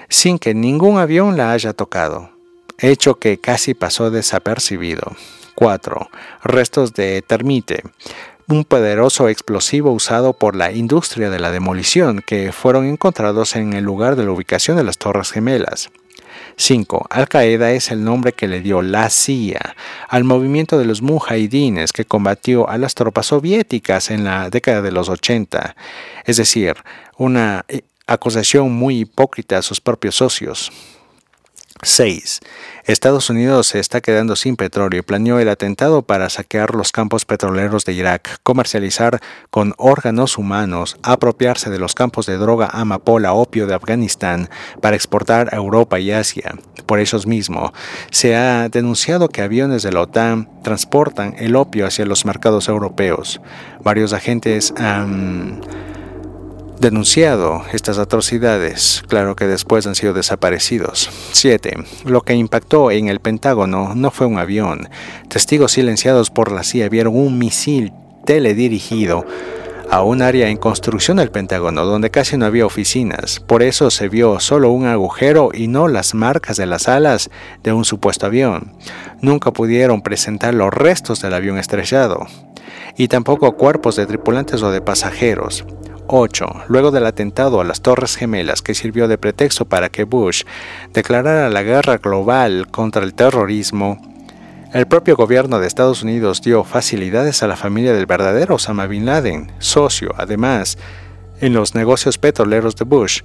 [0.10, 2.32] sin que ningún avión la haya tocado,
[2.80, 5.16] hecho que casi pasó desapercibido.
[5.56, 6.10] 4.
[6.44, 7.84] Restos de termite,
[8.48, 13.84] un poderoso explosivo usado por la industria de la demolición que fueron encontrados en el
[13.84, 15.90] lugar de la ubicación de las Torres Gemelas.
[16.58, 17.08] 5.
[17.10, 19.76] Al-Qaeda es el nombre que le dio la CIA
[20.08, 24.92] al movimiento de los mujahidines que combatió a las tropas soviéticas en la década de
[24.92, 25.76] los 80,
[26.26, 26.76] es decir,
[27.18, 30.72] una eh, acusación muy hipócrita a sus propios socios.
[31.86, 32.40] 6.
[32.86, 37.26] Estados Unidos se está quedando sin petróleo y planeó el atentado para saquear los campos
[37.26, 43.68] petroleros de Irak, comercializar con órganos humanos, apropiarse de los campos de droga amapola opio
[43.68, 44.50] de Afganistán
[44.82, 46.56] para exportar a Europa y Asia.
[46.86, 47.74] Por eso mismo,
[48.12, 53.42] se ha denunciado que aviones de la OTAN transportan el opio hacia los mercados europeos.
[53.84, 55.62] Varios agentes han
[56.80, 61.10] denunciado estas atrocidades, claro que después han sido desaparecidos.
[61.32, 61.74] 7.
[62.06, 64.90] Lo que impactó en el Pentágono no fue un avión.
[65.30, 67.94] Testigos silenciados por la CIA vieron un misil
[68.26, 69.26] teledirigido
[69.90, 73.40] a un área en construcción del Pentágono donde casi no había oficinas.
[73.40, 77.30] Por eso se vio solo un agujero y no las marcas de las alas
[77.64, 78.74] de un supuesto avión.
[79.22, 82.28] Nunca pudieron presentar los restos del avión estrellado
[82.98, 85.66] y tampoco cuerpos de tripulantes o de pasajeros.
[86.08, 86.66] 8.
[86.68, 90.44] Luego del atentado a las Torres Gemelas que sirvió de pretexto para que Bush
[90.94, 94.00] declarara la guerra global contra el terrorismo,
[94.74, 99.06] el propio gobierno de Estados Unidos dio facilidades a la familia del verdadero Osama Bin
[99.06, 100.78] Laden, socio, además,
[101.40, 103.22] en los negocios petroleros de Bush,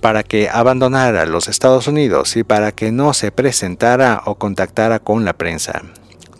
[0.00, 5.24] para que abandonara los Estados Unidos y para que no se presentara o contactara con
[5.24, 5.82] la prensa.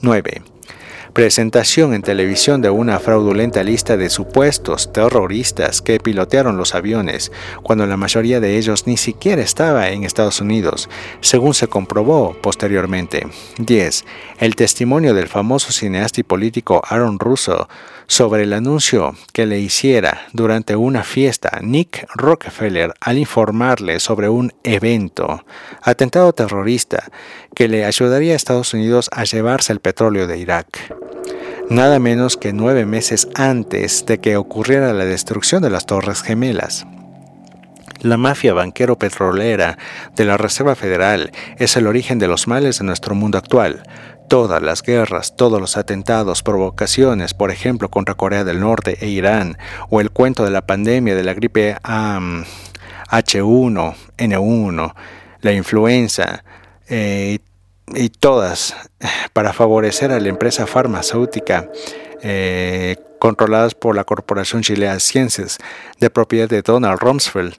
[0.01, 0.56] 9
[1.17, 7.87] presentación en televisión de una fraudulenta lista de supuestos terroristas que pilotearon los aviones, cuando
[7.87, 10.91] la mayoría de ellos ni siquiera estaba en Estados Unidos,
[11.23, 13.27] según se comprobó posteriormente.
[13.57, 14.05] 10.
[14.41, 17.67] El testimonio del famoso cineasta y político Aaron Russo
[18.09, 24.53] sobre el anuncio que le hiciera durante una fiesta Nick Rockefeller al informarle sobre un
[24.65, 25.47] evento,
[25.81, 27.11] atentado terrorista,
[27.55, 31.06] que le ayudaría a Estados Unidos a llevarse el petróleo de Irak
[31.71, 36.87] nada menos que nueve meses antes de que ocurriera la destrucción de las Torres Gemelas.
[38.01, 39.79] La mafia banquero-petrolera
[40.15, 43.83] de la Reserva Federal es el origen de los males de nuestro mundo actual.
[44.29, 49.57] Todas las guerras, todos los atentados, provocaciones, por ejemplo, contra Corea del Norte e Irán,
[49.89, 54.95] o el cuento de la pandemia de la gripe H1, N1,
[55.41, 56.45] la influenza,
[56.89, 57.39] eh,
[57.95, 58.75] y todas
[59.33, 61.71] para favorecer a la empresa farmacéutica
[62.23, 65.59] eh, controladas por la corporación chilena Ciencias
[66.01, 67.55] de propiedad de Donald Rumsfeld,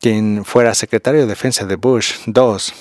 [0.00, 2.14] quien fuera secretario de defensa de Bush.
[2.26, 2.74] 2.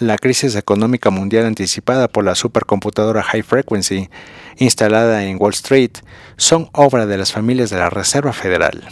[0.00, 4.08] La crisis económica mundial anticipada por la supercomputadora High Frequency
[4.56, 5.92] instalada en Wall Street
[6.36, 8.88] son obra de las familias de la Reserva Federal.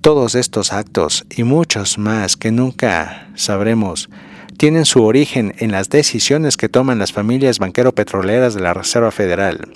[0.00, 4.10] Todos estos actos y muchos más que nunca sabremos
[4.56, 9.68] tienen su origen en las decisiones que toman las familias banquero-petroleras de la Reserva Federal.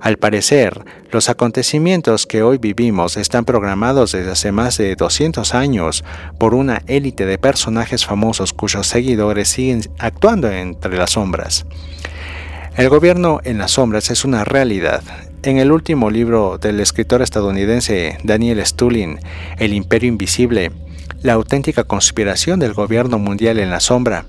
[0.00, 6.04] Al parecer, los acontecimientos que hoy vivimos están programados desde hace más de 200 años
[6.38, 11.66] por una élite de personajes famosos cuyos seguidores siguen actuando entre las sombras.
[12.76, 15.02] El gobierno en las sombras es una realidad.
[15.42, 19.18] En el último libro del escritor estadounidense Daniel Stulin,
[19.58, 20.72] El Imperio Invisible,
[21.22, 24.26] la auténtica conspiración del gobierno mundial en la sombra,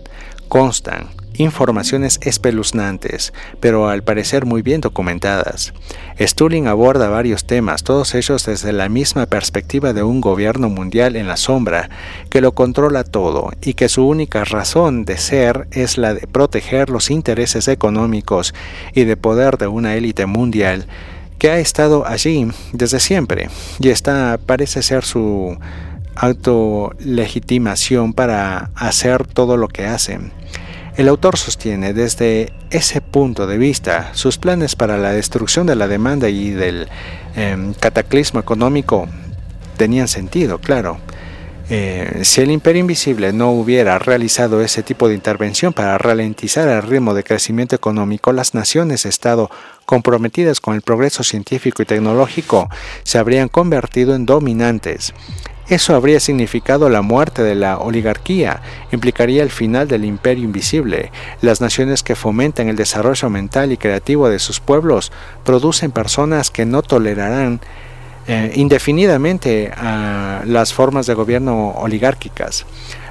[0.47, 1.07] constan
[1.37, 5.73] informaciones espeluznantes, pero al parecer muy bien documentadas.
[6.19, 11.27] Stulin aborda varios temas, todos ellos desde la misma perspectiva de un gobierno mundial en
[11.27, 11.89] la sombra,
[12.29, 16.89] que lo controla todo y que su única razón de ser es la de proteger
[16.89, 18.53] los intereses económicos
[18.93, 20.87] y de poder de una élite mundial
[21.37, 23.49] que ha estado allí desde siempre
[23.79, 25.55] y esta parece ser su
[26.19, 30.31] autolegitimación para hacer todo lo que hacen.
[30.97, 35.87] El autor sostiene desde ese punto de vista sus planes para la destrucción de la
[35.87, 36.87] demanda y del
[37.35, 39.07] em, cataclismo económico
[39.77, 40.97] tenían sentido, claro.
[41.69, 46.81] Eh, si el imperio invisible no hubiera realizado ese tipo de intervención para ralentizar el
[46.81, 49.51] ritmo de crecimiento económico, las naciones-estado
[49.85, 52.69] comprometidas con el progreso científico y tecnológico
[53.03, 55.13] se habrían convertido en dominantes.
[55.69, 58.61] Eso habría significado la muerte de la oligarquía,
[58.91, 61.11] implicaría el final del imperio invisible.
[61.41, 65.11] Las naciones que fomentan el desarrollo mental y creativo de sus pueblos
[65.43, 67.59] producen personas que no tolerarán
[68.27, 69.71] eh, indefinidamente
[70.45, 72.65] las formas de gobierno oligárquicas.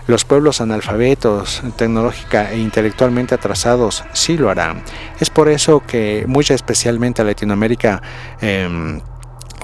[0.07, 4.82] Los pueblos analfabetos, tecnológica e intelectualmente atrasados sí lo harán.
[5.18, 8.02] Es por eso que, muy especialmente Latinoamérica,
[8.40, 9.00] em,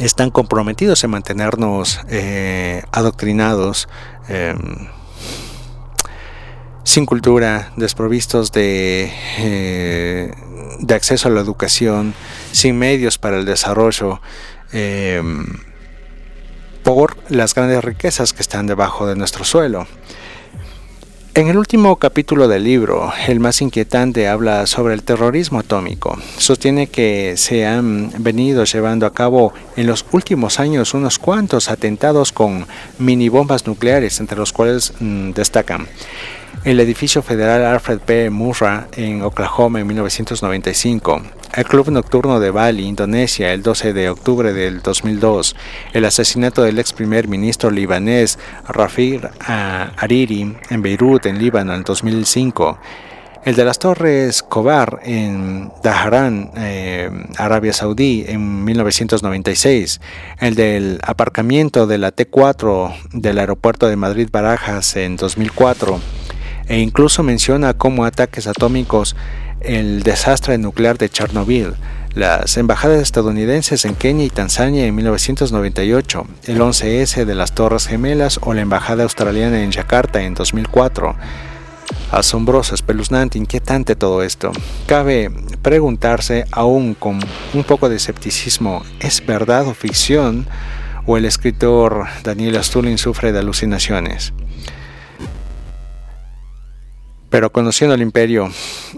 [0.01, 3.89] están comprometidos en mantenernos eh, adoctrinados,
[4.29, 4.89] em,
[6.85, 10.35] sin cultura, desprovistos de, eh,
[10.81, 12.15] de, acceso a la educación,
[12.51, 14.21] sin medios para el desarrollo,
[14.73, 15.47] em,
[16.83, 19.87] por las grandes riquezas que están debajo de nuestro suelo.
[21.35, 26.19] En el último capítulo del libro, el más inquietante habla sobre el terrorismo atómico.
[26.37, 32.33] Sostiene que se han venido llevando a cabo en los últimos años unos cuantos atentados
[32.33, 32.67] con
[32.99, 35.87] mini bombas nucleares, entre los cuales mm, destacan
[36.65, 38.31] el edificio federal Alfred P.
[38.31, 41.23] Murrah en Oklahoma en 1995,
[41.55, 45.57] el Club Nocturno de Bali, Indonesia, el 12 de octubre del 2002,
[45.93, 48.39] el asesinato del ex primer ministro libanés
[48.69, 52.79] Rafir Hariri en Beirut, en Líbano, en 2005,
[53.45, 60.01] el de las Torres Kobar en Daharan, eh, Arabia Saudí, en 1996,
[60.39, 66.01] el del aparcamiento de la T4 del aeropuerto de Madrid Barajas en 2004,
[66.69, 69.17] e incluso menciona como ataques atómicos
[69.61, 71.75] el desastre nuclear de Chernobyl,
[72.15, 78.39] las embajadas estadounidenses en Kenia y Tanzania en 1998, el 11S de las Torres Gemelas
[78.43, 81.17] o la embajada australiana en Yakarta en 2004.
[82.11, 84.53] Asombroso, espeluznante, inquietante todo esto.
[84.87, 85.31] Cabe
[85.63, 87.19] preguntarse, aún con
[87.55, 90.47] un poco de escepticismo, ¿es verdad o ficción?
[91.07, 94.35] ¿O el escritor Daniel Astulin sufre de alucinaciones?
[97.33, 98.51] Pero conociendo el imperio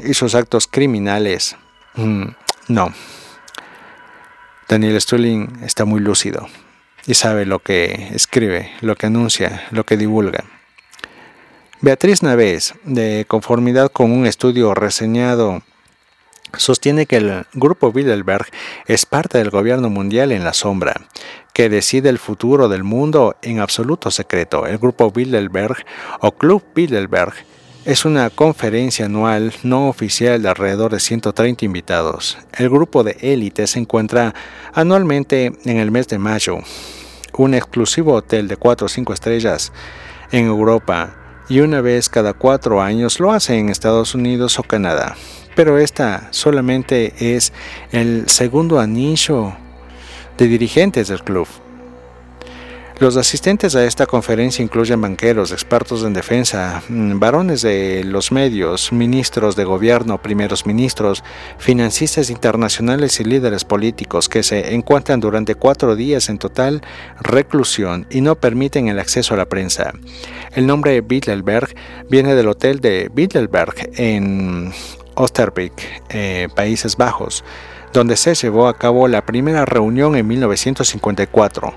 [0.02, 1.56] y sus actos criminales,
[1.94, 2.24] mm,
[2.66, 2.92] no.
[4.68, 6.48] Daniel Stulin está muy lúcido
[7.06, 10.42] y sabe lo que escribe, lo que anuncia, lo que divulga.
[11.80, 15.62] Beatriz Navés, de conformidad con un estudio reseñado,
[16.56, 18.46] sostiene que el Grupo Bilderberg
[18.86, 20.94] es parte del gobierno mundial en la sombra,
[21.52, 24.66] que decide el futuro del mundo en absoluto secreto.
[24.66, 25.86] El Grupo Bilderberg
[26.18, 27.34] o Club Bilderberg
[27.84, 32.38] es una conferencia anual no oficial de alrededor de 130 invitados.
[32.56, 34.34] El grupo de élite se encuentra
[34.72, 36.58] anualmente en el mes de mayo,
[37.36, 39.72] un exclusivo hotel de 4 o 5 estrellas
[40.32, 41.14] en Europa
[41.50, 45.14] y una vez cada cuatro años lo hace en Estados Unidos o Canadá.
[45.54, 47.52] Pero esta solamente es
[47.92, 49.52] el segundo anillo
[50.38, 51.46] de dirigentes del club.
[53.00, 58.92] Los asistentes a esta conferencia incluyen banqueros, expertos en defensa, mm, varones de los medios,
[58.92, 61.24] ministros de gobierno, primeros ministros,
[61.58, 66.82] financistas internacionales y líderes políticos que se encuentran durante cuatro días en total
[67.20, 69.92] reclusión y no permiten el acceso a la prensa.
[70.52, 71.74] El nombre Bilderberg
[72.08, 74.72] viene del hotel de Bilderberg en
[75.16, 77.42] Oosterbeek, eh, Países Bajos,
[77.92, 81.74] donde se llevó a cabo la primera reunión en 1954.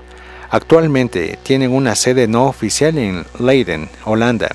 [0.50, 4.48] Actualmente tienen una sede no oficial en Leiden, Holanda.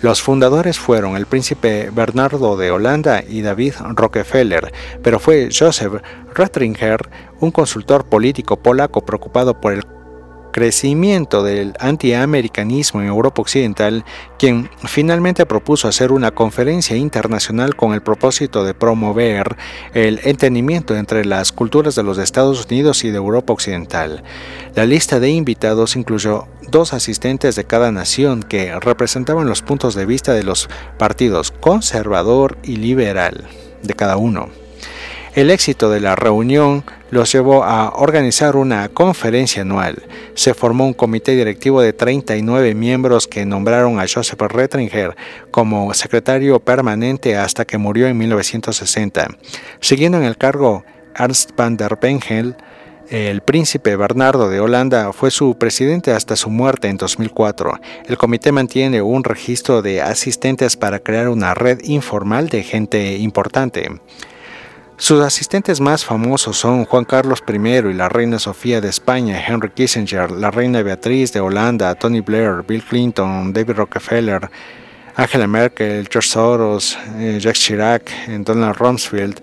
[0.00, 4.72] Los fundadores fueron el príncipe Bernardo de Holanda y David Rockefeller,
[5.02, 6.02] pero fue Joseph
[6.34, 7.08] Ratzinger,
[7.40, 9.84] un consultor político polaco preocupado por el
[10.54, 14.04] crecimiento del antiamericanismo en Europa Occidental,
[14.38, 19.56] quien finalmente propuso hacer una conferencia internacional con el propósito de promover
[19.94, 24.22] el entendimiento entre las culturas de los Estados Unidos y de Europa Occidental.
[24.76, 30.06] La lista de invitados incluyó dos asistentes de cada nación que representaban los puntos de
[30.06, 33.48] vista de los partidos conservador y liberal
[33.82, 34.63] de cada uno.
[35.34, 40.04] El éxito de la reunión los llevó a organizar una conferencia anual.
[40.34, 45.16] Se formó un comité directivo de 39 miembros que nombraron a Joseph Rettinger
[45.50, 49.26] como secretario permanente hasta que murió en 1960.
[49.80, 50.84] Siguiendo en el cargo,
[51.16, 52.54] Ernst van der Bengel,
[53.10, 57.80] el príncipe Bernardo de Holanda fue su presidente hasta su muerte en 2004.
[58.06, 63.90] El comité mantiene un registro de asistentes para crear una red informal de gente importante.
[64.96, 69.70] Sus asistentes más famosos son Juan Carlos I y la reina Sofía de España, Henry
[69.70, 74.48] Kissinger, la reina Beatriz de Holanda, Tony Blair, Bill Clinton, David Rockefeller,
[75.16, 78.10] Angela Merkel, George Soros, eh, Jacques Chirac,
[78.44, 79.40] Donald Rumsfeld,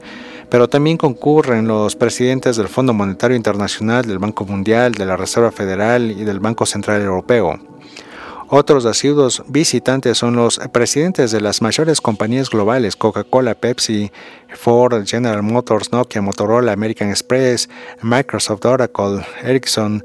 [0.49, 5.52] pero también concurren los presidentes del Fondo Monetario Internacional, del Banco Mundial, de la Reserva
[5.52, 7.71] Federal y del Banco Central Europeo.
[8.54, 14.12] Otros asiduos visitantes son los presidentes de las mayores compañías globales, Coca-Cola, Pepsi,
[14.54, 17.70] Ford, General Motors, Nokia, Motorola, American Express,
[18.02, 20.04] Microsoft, Oracle, Ericsson,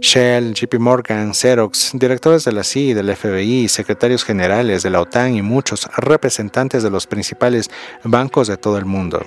[0.00, 5.00] Shell, JP Morgan, Xerox, directores de la CIA y del FBI, secretarios generales de la
[5.00, 7.70] OTAN y muchos representantes de los principales
[8.02, 9.24] bancos de todo el mundo.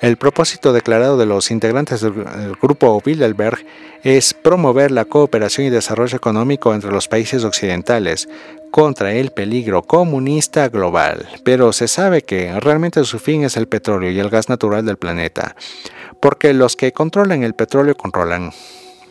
[0.00, 3.64] El propósito declarado de los integrantes del grupo Bilderberg
[4.02, 8.28] es promover la cooperación y desarrollo económico entre los países occidentales
[8.70, 14.10] contra el peligro comunista global, pero se sabe que realmente su fin es el petróleo
[14.10, 15.56] y el gas natural del planeta,
[16.20, 18.52] porque los que controlan el petróleo controlan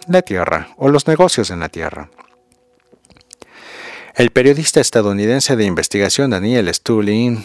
[0.08, 2.10] la tierra o los negocios en la tierra.
[4.14, 7.44] El periodista estadounidense de investigación Daniel Stulin,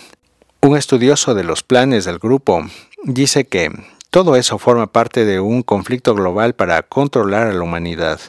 [0.60, 2.64] un estudioso de los planes del grupo,
[3.04, 3.70] dice que
[4.10, 8.20] todo eso forma parte de un conflicto global para controlar a la humanidad.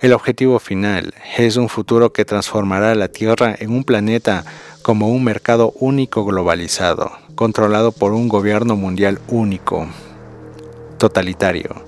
[0.00, 4.44] El objetivo final es un futuro que transformará la Tierra en un planeta
[4.82, 9.86] como un mercado único globalizado, controlado por un gobierno mundial único,
[10.96, 11.84] totalitario.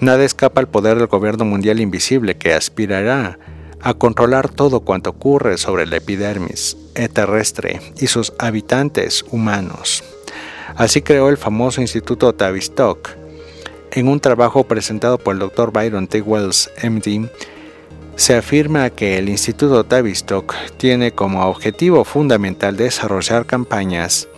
[0.00, 3.38] Nada escapa al poder del gobierno mundial invisible que aspirará
[3.80, 6.76] a controlar todo cuanto ocurre sobre la epidermis
[7.14, 10.02] terrestre y sus habitantes humanos.
[10.76, 13.08] Así creó el famoso Instituto Tavistock.
[13.92, 15.72] En un trabajo presentado por el Dr.
[15.72, 16.20] Byron T.
[16.20, 17.30] Wells, MD,
[18.16, 24.28] se afirma que el Instituto Tavistock tiene como objetivo fundamental desarrollar campañas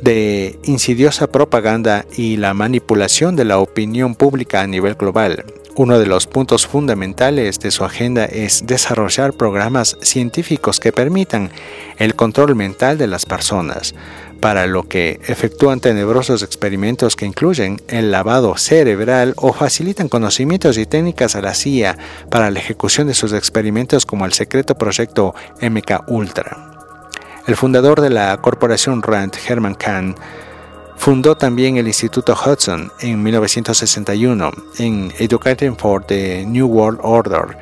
[0.00, 5.44] de insidiosa propaganda y la manipulación de la opinión pública a nivel global,
[5.78, 11.50] uno de los puntos fundamentales de su agenda es desarrollar programas científicos que permitan
[11.98, 13.94] el control mental de las personas,
[14.40, 20.86] para lo que efectúan tenebrosos experimentos que incluyen el lavado cerebral o facilitan conocimientos y
[20.86, 21.96] técnicas a la CIA
[22.30, 26.72] para la ejecución de sus experimentos como el secreto proyecto MK Ultra.
[27.46, 30.16] El fundador de la corporación RAND, Herman Kahn,
[30.96, 37.56] Fundó también el Instituto Hudson en 1961 en Educating for the New World Order.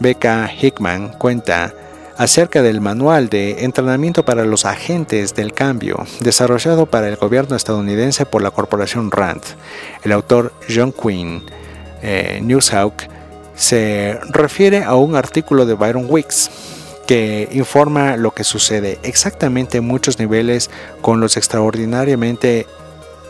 [0.00, 1.72] Becca Hickman cuenta
[2.20, 8.26] acerca del manual de entrenamiento para los agentes del cambio desarrollado para el gobierno estadounidense
[8.26, 9.40] por la corporación RAND.
[10.04, 11.42] El autor John Quinn,
[12.02, 12.92] eh, Newshawk,
[13.54, 16.50] se refiere a un artículo de Byron Wicks
[17.06, 20.68] que informa lo que sucede exactamente en muchos niveles
[21.00, 22.66] con los extraordinariamente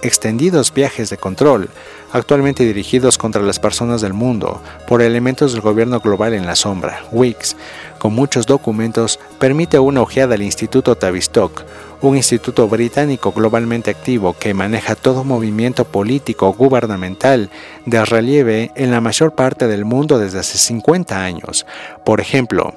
[0.02, 1.68] extendidos viajes de control,
[2.12, 7.04] actualmente dirigidos contra las personas del mundo por elementos del gobierno global en la sombra.
[7.12, 7.56] Wix,
[8.00, 11.64] con muchos documentos, permite una ojeada al Instituto Tavistock,
[12.00, 17.50] un instituto británico globalmente activo que maneja todo movimiento político gubernamental
[17.84, 21.66] de relieve en la mayor parte del mundo desde hace 50 años.
[22.06, 22.74] Por ejemplo,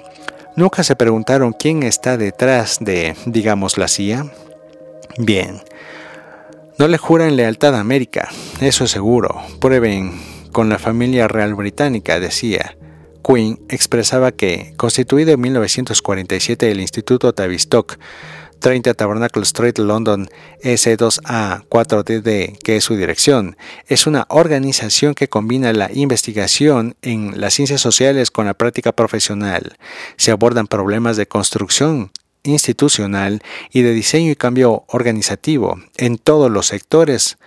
[0.57, 4.25] ¿nunca se preguntaron quién está detrás de, digamos, la CIA?
[5.17, 5.61] Bien,
[6.77, 8.27] no le juran lealtad a América,
[8.59, 9.41] eso es seguro.
[9.61, 10.19] Prueben
[10.51, 12.75] con la familia real británica, decía.
[13.23, 17.97] Quinn expresaba que, constituido en 1947 el Instituto Tavistock,
[18.59, 20.29] 30 Tabernacle Street, London,
[20.61, 23.57] S2A 4DD, que es su dirección,
[23.87, 29.75] es una organización que combina la investigación en las ciencias sociales con la práctica profesional.
[30.15, 32.11] Se abordan problemas de construcción,
[32.43, 37.37] institucional y de diseño y cambio organizativo en todos los sectores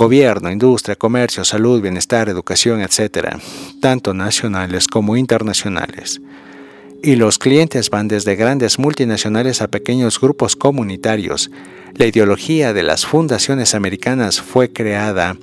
[0.00, 3.36] gobierno, industria, comercio, salud, bienestar, educación, etc.,
[3.82, 6.22] tanto nacionales como internacionales.
[7.02, 11.50] Y los clientes van desde grandes multinacionales a pequeños grupos comunitarios.
[11.96, 15.36] La ideología de las fundaciones americanas fue creada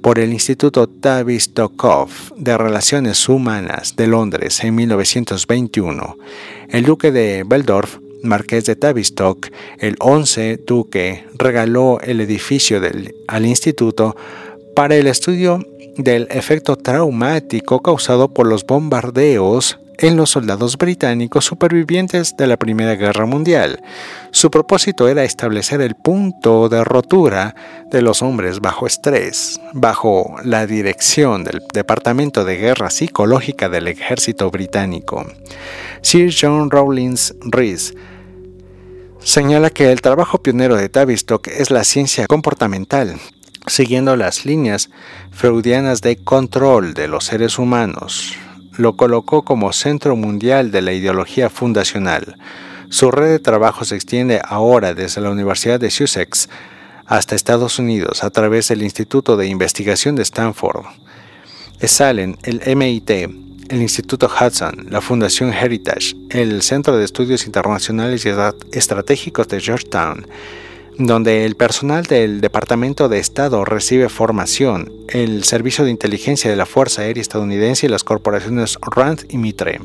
[0.00, 6.16] por el Instituto Tavistock de Relaciones Humanas de Londres en 1921.
[6.68, 9.48] El duque de Beldorf, marqués de Tavistock,
[9.78, 12.80] el 11 duque, regaló el edificio
[13.28, 14.16] al instituto
[14.74, 15.60] para el estudio
[15.96, 22.94] del efecto traumático causado por los bombardeos en los soldados británicos supervivientes de la Primera
[22.96, 23.80] Guerra Mundial.
[24.32, 27.54] Su propósito era establecer el punto de rotura
[27.90, 34.50] de los hombres bajo estrés, bajo la dirección del Departamento de Guerra Psicológica del Ejército
[34.50, 35.26] Británico.
[36.02, 37.94] Sir John Rawlins Rees
[39.24, 43.18] señala que el trabajo pionero de Tavistock es la ciencia comportamental,
[43.66, 44.90] siguiendo las líneas
[45.30, 48.34] freudianas de control de los seres humanos,
[48.76, 52.36] lo colocó como centro mundial de la ideología fundacional.
[52.90, 56.48] Su red de trabajo se extiende ahora desde la Universidad de Sussex
[57.06, 60.84] hasta Estados Unidos a través del Instituto de Investigación de Stanford,
[61.80, 68.30] Salen, el MIT, el Instituto Hudson, la Fundación Heritage, el Centro de Estudios Internacionales y
[68.76, 70.26] Estratégicos de Georgetown,
[70.98, 76.66] donde el personal del Departamento de Estado recibe formación, el Servicio de Inteligencia de la
[76.66, 79.80] Fuerza Aérea Estadounidense y las corporaciones RAND y Mitre.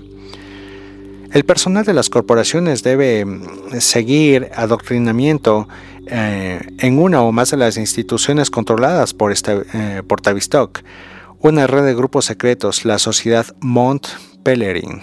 [1.31, 5.67] El personal de las corporaciones debe mm, seguir adoctrinamiento
[6.07, 10.79] eh, en una o más de las instituciones controladas por, eh, por Tavistock,
[11.41, 14.07] una red de grupos secretos, la Sociedad Mont
[14.43, 15.01] Pelerin,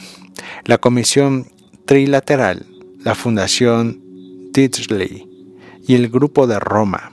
[0.64, 1.49] la Comisión
[1.87, 2.66] Trilateral,
[3.01, 4.03] la Fundación
[4.53, 5.28] Diddley,
[5.87, 7.12] y el Grupo de Roma.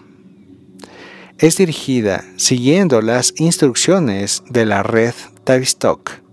[1.37, 5.13] Es dirigida siguiendo las instrucciones de la red
[5.43, 6.23] Tavistock.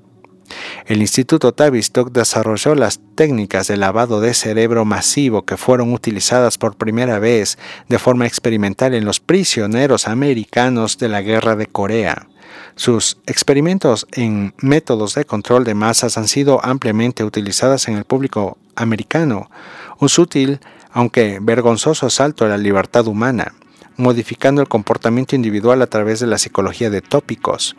[0.86, 6.76] El Instituto Tavistock desarrolló las técnicas de lavado de cerebro masivo que fueron utilizadas por
[6.76, 7.56] primera vez
[7.88, 12.29] de forma experimental en los prisioneros americanos de la Guerra de Corea.
[12.76, 18.58] Sus experimentos en métodos de control de masas han sido ampliamente utilizados en el público
[18.76, 19.50] americano,
[19.98, 20.60] un sutil
[20.92, 23.54] aunque vergonzoso salto a la libertad humana,
[23.96, 27.76] modificando el comportamiento individual a través de la psicología de tópicos.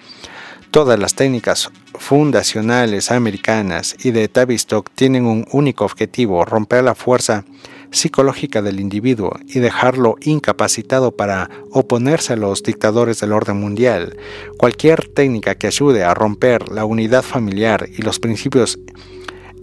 [0.71, 7.43] Todas las técnicas fundacionales americanas y de Tavistock tienen un único objetivo, romper la fuerza
[7.91, 14.17] psicológica del individuo y dejarlo incapacitado para oponerse a los dictadores del orden mundial.
[14.57, 18.79] Cualquier técnica que ayude a romper la unidad familiar y los principios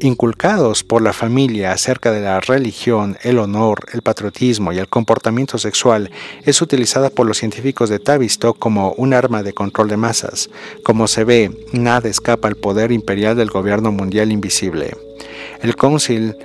[0.00, 5.58] inculcados por la familia acerca de la religión, el honor, el patriotismo y el comportamiento
[5.58, 6.10] sexual
[6.44, 10.50] es utilizada por los científicos de Tavistock como un arma de control de masas.
[10.84, 14.96] Como se ve, nada escapa al poder imperial del gobierno mundial invisible.
[15.62, 16.36] El Council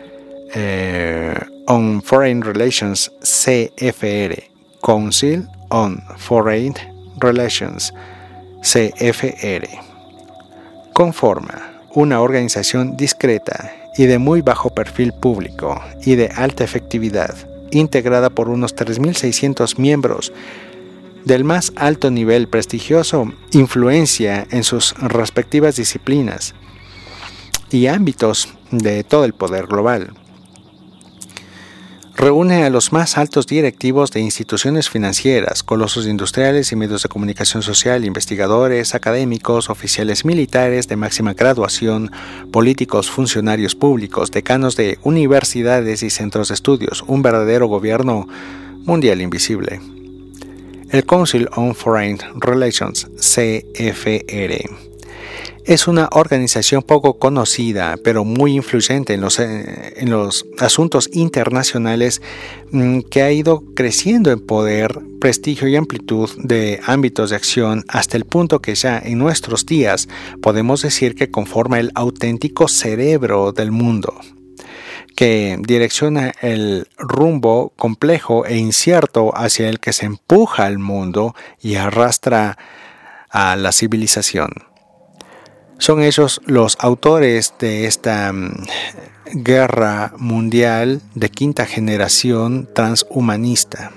[0.53, 1.35] eh,
[1.67, 4.43] on Foreign Relations, CFR,
[4.81, 6.73] Council on Foreign
[7.19, 7.93] Relations,
[8.61, 9.67] CFR,
[10.93, 17.35] conforma una organización discreta y de muy bajo perfil público y de alta efectividad,
[17.71, 20.33] integrada por unos 3.600 miembros
[21.25, 26.53] del más alto nivel prestigioso, influencia en sus respectivas disciplinas
[27.71, 30.13] y ámbitos de todo el poder global
[32.15, 37.63] reúne a los más altos directivos de instituciones financieras, colosos industriales y medios de comunicación
[37.63, 42.11] social, investigadores, académicos, oficiales militares de máxima graduación,
[42.51, 48.27] políticos, funcionarios públicos, decanos de universidades y centros de estudios, un verdadero gobierno
[48.85, 49.81] mundial invisible.
[50.91, 54.92] El Council on Foreign Relations, CFR
[55.65, 59.93] es una organización poco conocida, pero muy influyente en los, eh,
[60.59, 62.21] asuntos internacionales
[62.71, 68.17] mm, que ha ido creciendo en poder, prestigio y amplitud de ámbitos de acción hasta
[68.17, 70.09] el punto que ya en nuestros días
[70.41, 74.13] podemos decir que conforma el auténtico cerebro del mundo
[75.15, 81.75] que direcciona el rumbo complejo e incierto hacia el que se empuja al mundo y
[81.75, 82.57] arrastra
[83.29, 84.72] a la civilización.
[85.77, 88.65] Son ellos los autores de esta mm,
[89.33, 93.91] guerra mundial de quinta generación transhumanista.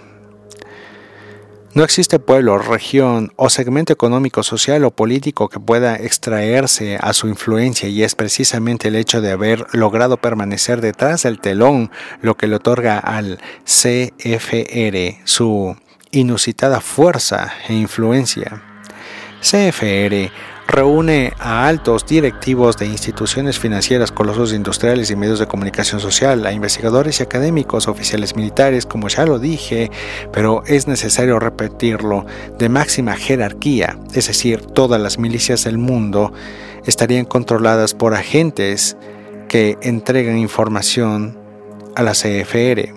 [1.77, 7.29] No existe pueblo, región o segmento económico, social o político que pueda extraerse a su
[7.29, 11.91] influencia y es precisamente el hecho de haber logrado permanecer detrás del telón
[12.23, 15.77] lo que le otorga al CFR su
[16.13, 18.63] inusitada fuerza e influencia.
[19.43, 20.33] CFR
[20.67, 26.53] reúne a altos directivos de instituciones financieras, colosos industriales y medios de comunicación social, a
[26.53, 29.91] investigadores y académicos, oficiales militares, como ya lo dije,
[30.33, 32.27] pero es necesario repetirlo,
[32.59, 36.33] de máxima jerarquía, es decir, todas las milicias del mundo
[36.85, 38.97] estarían controladas por agentes
[39.49, 41.39] que entregan información
[41.95, 42.93] a la CFR,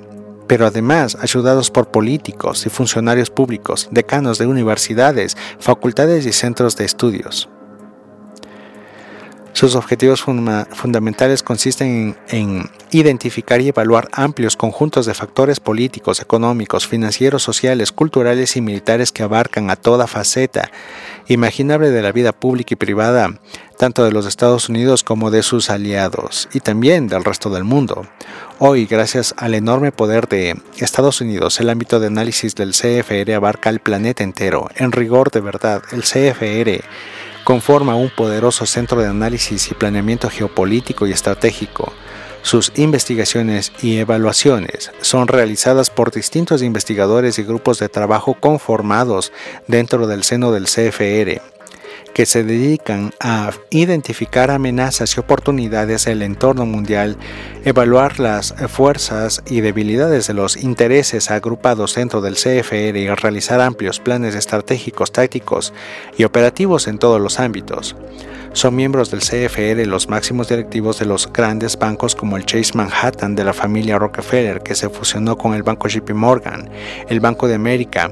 [0.47, 6.85] pero además ayudados por políticos y funcionarios públicos, decanos de universidades, facultades y centros de
[6.85, 7.49] estudios.
[9.53, 17.43] Sus objetivos fundamentales consisten en, identificar y evaluar amplios conjuntos de factores políticos, económicos, financieros,
[17.43, 20.71] sociales, culturales y militares que abarcan a toda faceta
[21.27, 23.39] imaginable de la vida pública y privada,
[23.77, 28.07] tanto de los Estados Unidos como de sus aliados, y también del resto del mundo.
[28.57, 33.69] Hoy, gracias al enorme poder de Estados Unidos, el ámbito de análisis del CFR abarca
[33.69, 34.69] el planeta entero.
[34.75, 36.83] En rigor de verdad, el CFR
[37.43, 41.93] conforma un poderoso centro de análisis y planeamiento geopolítico y estratégico.
[42.41, 49.33] Sus investigaciones y evaluaciones son realizadas por distintos investigadores y grupos de trabajo conformados
[49.67, 51.58] dentro del seno del CFR
[52.13, 57.17] que se dedican a identificar amenazas y oportunidades en el entorno mundial,
[57.65, 63.99] evaluar las fuerzas y debilidades de los intereses agrupados dentro del CFR y realizar amplios
[63.99, 65.73] planes estratégicos, tácticos
[66.17, 67.95] y operativos en todos los ámbitos.
[68.53, 73.35] Son miembros del CFR los máximos directivos de los grandes bancos como el Chase Manhattan
[73.35, 76.69] de la familia Rockefeller, que se fusionó con el banco JP Morgan,
[77.09, 78.11] el Banco de América,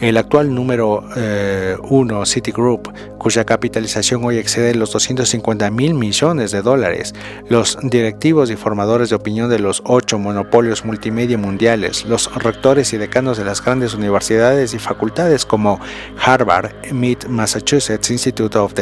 [0.00, 6.62] el actual número 1 eh, Citigroup, cuya capitalización hoy excede los 250 mil millones de
[6.62, 7.14] dólares,
[7.48, 12.98] los directivos y formadores de opinión de los ocho monopolios multimedia mundiales, los rectores y
[12.98, 15.80] decanos de las grandes universidades y facultades como
[16.22, 18.74] Harvard, MIT, Massachusetts Institute of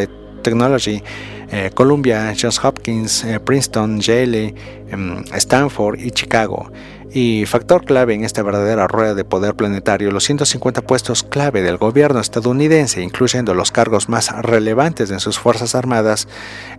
[0.42, 1.02] Technology,
[1.50, 4.54] eh, Columbia, Johns Hopkins, eh, Princeton, Yale,
[4.88, 6.70] em, Stanford y Chicago
[7.14, 11.76] y factor clave en esta verdadera rueda de poder planetario, los 150 puestos clave del
[11.76, 16.26] gobierno estadounidense, incluyendo los cargos más relevantes en sus Fuerzas Armadas,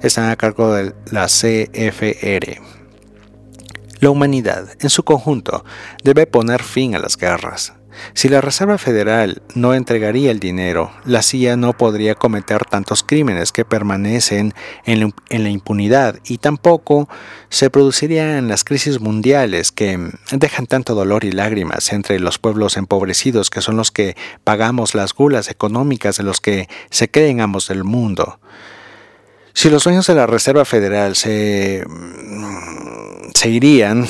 [0.02, 2.62] están a cargo de la CFR.
[4.02, 5.64] La humanidad, en su conjunto,
[6.04, 7.74] debe poner fin a las guerras,
[8.14, 13.52] si la Reserva Federal no entregaría el dinero, la CIA no podría cometer tantos crímenes
[13.52, 14.54] que permanecen
[14.86, 17.10] en la impunidad y tampoco
[17.50, 23.50] se producirían las crisis mundiales que dejan tanto dolor y lágrimas entre los pueblos empobrecidos
[23.50, 27.84] que son los que pagamos las gulas económicas de los que se creen amos del
[27.84, 28.39] mundo.
[29.54, 31.86] Si los dueños de la Reserva Federal se,
[33.34, 34.06] se irían,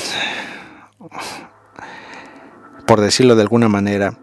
[2.86, 4.18] por decirlo de alguna manera,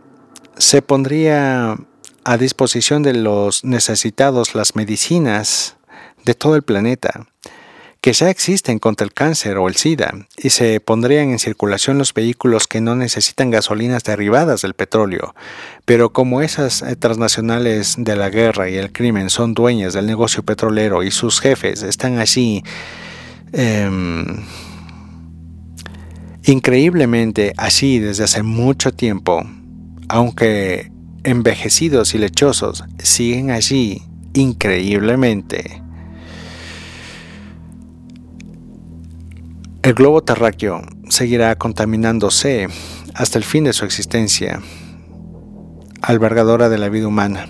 [0.56, 1.76] se pondría
[2.24, 5.76] a disposición de los necesitados las medicinas
[6.24, 7.26] de todo el planeta
[8.02, 12.12] que ya existen contra el cáncer o el SIDA y se pondrían en circulación los
[12.12, 15.36] vehículos que no necesitan gasolinas derivadas del petróleo.
[15.84, 20.42] Pero como esas eh, transnacionales de la guerra y el crimen son dueñas del negocio
[20.42, 22.64] petrolero y sus jefes están allí
[23.52, 24.42] em,
[26.44, 29.44] Increíblemente, así desde hace mucho tiempo,
[30.08, 30.90] aunque
[31.22, 34.02] envejecidos y lechosos, siguen allí
[34.34, 35.80] increíblemente.
[39.84, 42.66] El globo terráqueo seguirá contaminándose
[43.14, 44.60] hasta el fin de su existencia,
[46.00, 47.46] albergadora de la vida humana.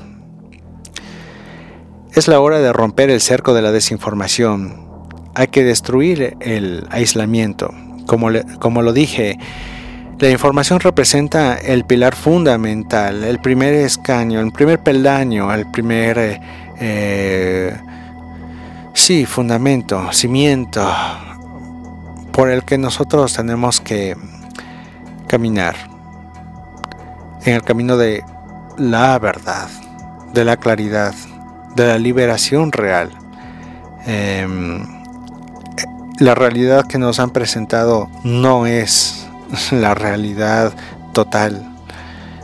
[2.15, 4.87] Es la hora de romper el cerco de la desinformación.
[5.35, 7.73] Hay que destruir el aislamiento
[8.07, 8.29] como,
[8.59, 9.39] como lo dije,
[10.19, 16.41] la información representa el pilar fundamental, el primer escaño, el primer peldaño, el primer, eh,
[16.79, 17.77] eh,
[18.95, 20.89] sí, fundamento, cimiento
[22.33, 24.17] por el que nosotros tenemos que
[25.27, 25.75] caminar
[27.45, 28.23] en el camino de
[28.79, 29.69] la verdad,
[30.33, 31.15] de la claridad,
[31.75, 33.11] de la liberación real.
[34.07, 35.02] Em,
[36.23, 39.27] la realidad que nos han presentado no es
[39.73, 40.73] la realidad
[41.13, 41.69] total.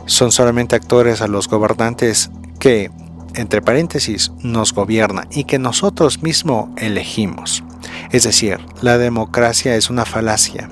[0.05, 2.91] Son solamente actores a los gobernantes que,
[3.35, 7.63] entre paréntesis, nos gobiernan y que nosotros mismos elegimos.
[8.11, 10.69] Es decir, la democracia es una falacia.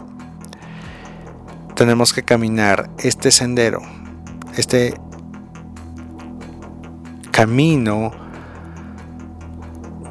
[1.75, 3.79] Tenemos que caminar este sendero,
[4.57, 4.99] este
[7.31, 8.11] camino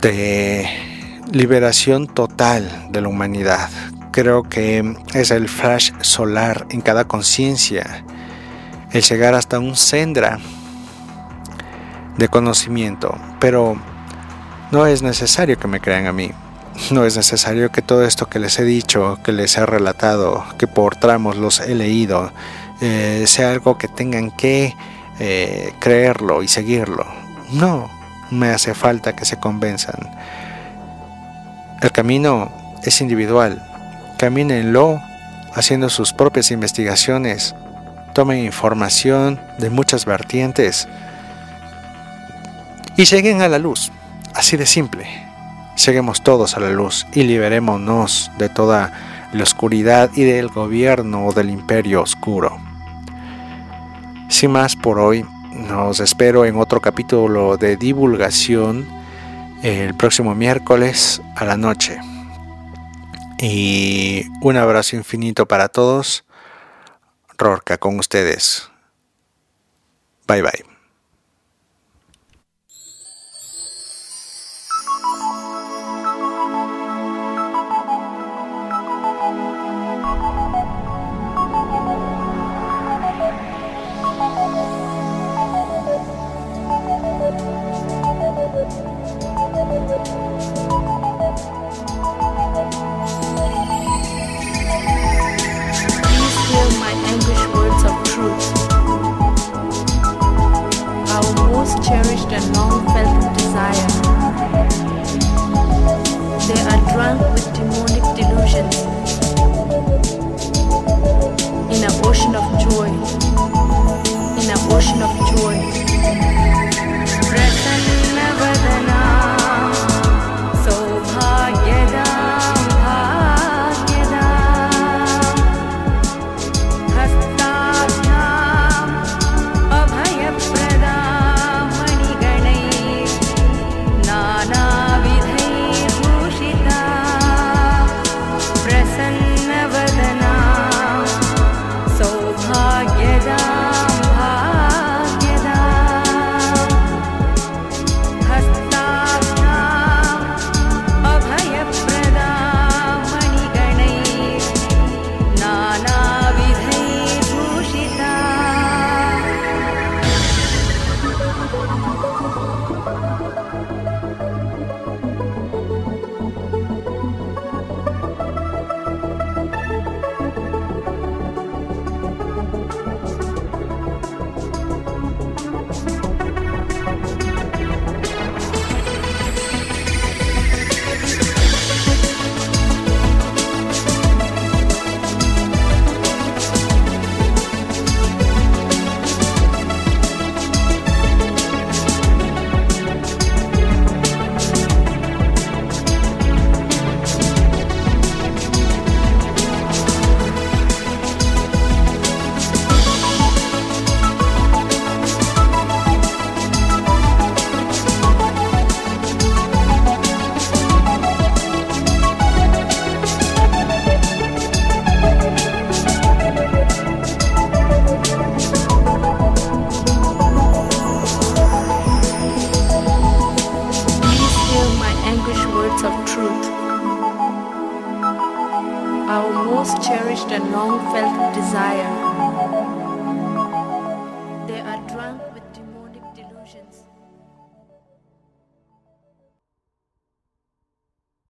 [0.00, 0.95] de
[1.30, 3.68] liberación total de la humanidad.
[4.12, 8.04] Creo que es el flash solar en cada conciencia,
[8.92, 10.38] el llegar hasta un sendra
[12.16, 13.76] de conocimiento, pero
[14.70, 16.30] no es necesario que me crean a mí.
[16.90, 20.66] No es necesario que todo esto que les he dicho, que les he relatado, que
[20.66, 22.32] por tramos los he leído,
[22.82, 24.74] eh, sea algo que tengan que
[25.18, 27.06] eh, creerlo y seguirlo.
[27.52, 27.88] No,
[28.30, 30.10] me hace falta que se convenzan.
[31.82, 32.50] El camino
[32.82, 33.62] es individual.
[34.18, 35.00] Camínenlo
[35.54, 37.54] haciendo sus propias investigaciones.
[38.14, 40.88] Tomen información de muchas vertientes
[42.96, 43.92] y lleguen a la luz.
[44.34, 45.06] Así de simple.
[45.84, 48.92] Lleguemos todos a la luz y liberémonos de toda
[49.32, 52.58] la oscuridad y del gobierno o del imperio oscuro.
[54.28, 58.95] Sin más por hoy, nos espero en otro capítulo de divulgación
[59.62, 61.98] el próximo miércoles a la noche.
[63.38, 66.24] Y un abrazo infinito para todos.
[67.36, 68.70] Rorca con ustedes.
[70.26, 70.75] Bye bye.
[114.68, 115.75] portion of joy.